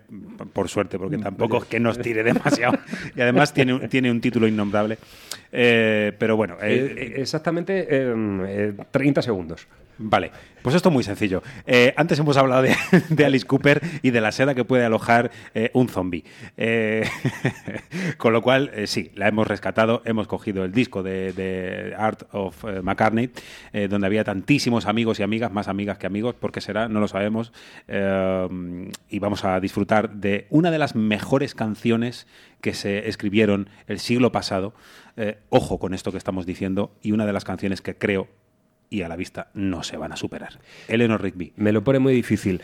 [0.54, 2.78] por suerte, porque tampoco es que nos tire demasiado.
[3.16, 4.98] Y además tiene, un- tiene un título innombrable.
[5.52, 8.14] Eh, pero bueno, eh, Eh, eh, exactamente eh,
[8.48, 9.68] eh, 30 segundos.
[9.99, 10.32] Vale,
[10.62, 11.44] pues esto es muy sencillo.
[11.66, 12.64] Eh, antes hemos hablado
[13.10, 16.24] de, Alice Cooper y de la seda que puede alojar eh, un zombie.
[16.58, 17.08] Eh,
[18.18, 20.02] con lo cual, sí, la hemos rescatado.
[20.06, 23.32] Hemos cogido el disco de, de Art of McCartney,
[23.90, 27.52] donde había tantísimos amigos y amigas, más amigas que amigos, porque será, no lo sabemos.
[27.88, 32.28] Y vamos a disfrutar de una de las mejores canciones
[32.62, 34.74] que se escribieron el siglo pasado.
[35.50, 38.28] Ojo con esto que estamos diciendo, y una de las canciones que creo
[38.90, 40.60] y a la vista no se van a superar.
[40.88, 41.54] Eleanor Rigby.
[41.56, 42.62] Me lo pone muy difícil.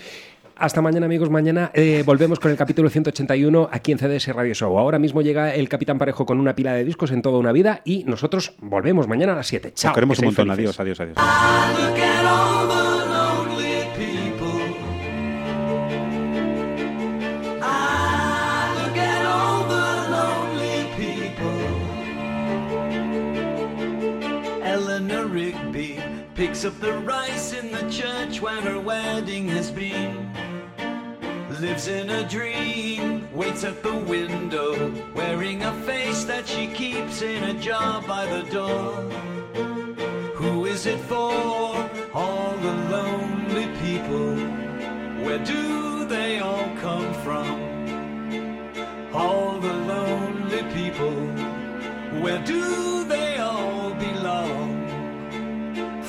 [0.55, 1.29] Hasta mañana, amigos.
[1.29, 4.77] Mañana eh, volvemos con el capítulo 181 aquí en CDS Radio Show.
[4.77, 7.81] Ahora mismo llega el Capitán Parejo con una pila de discos en toda una vida
[7.85, 9.73] y nosotros volvemos mañana a las 7.
[9.73, 9.91] Chao.
[9.91, 10.55] Os queremos que un montón.
[10.55, 10.79] felices.
[10.79, 13.12] Adiós, adiós, adiós.
[26.65, 30.31] Up the rice in the church where her wedding has been.
[31.59, 37.43] Lives in a dream, waits at the window, wearing a face that she keeps in
[37.43, 38.93] a jar by the door.
[40.35, 41.33] Who is it for?
[42.13, 44.35] All the lonely people.
[45.25, 47.55] Where do they all come from?
[49.13, 51.15] All the lonely people.
[52.21, 53.72] Where do they all?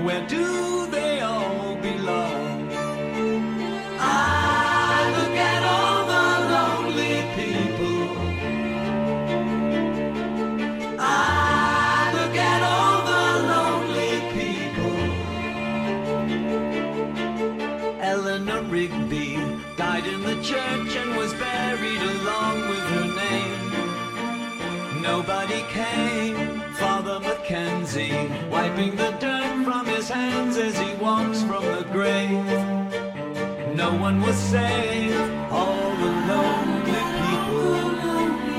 [0.00, 2.72] where do they all belong?
[3.98, 8.02] I look at all the lonely people.
[10.98, 15.00] I look at all the lonely people.
[18.00, 19.36] Eleanor Rigby
[19.76, 25.02] died in the church and was buried along with her name.
[25.02, 26.62] Nobody came.
[26.82, 29.41] Father Mackenzie wiping the dirt
[30.12, 32.46] hands as he walks from the grave.
[33.74, 35.30] No one was saved.
[35.50, 37.82] All the lonely people.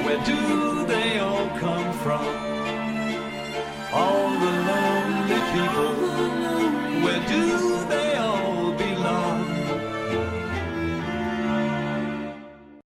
[0.05, 2.25] Where do they all come from?
[3.93, 5.93] All the lonely people.
[7.03, 7.82] Where do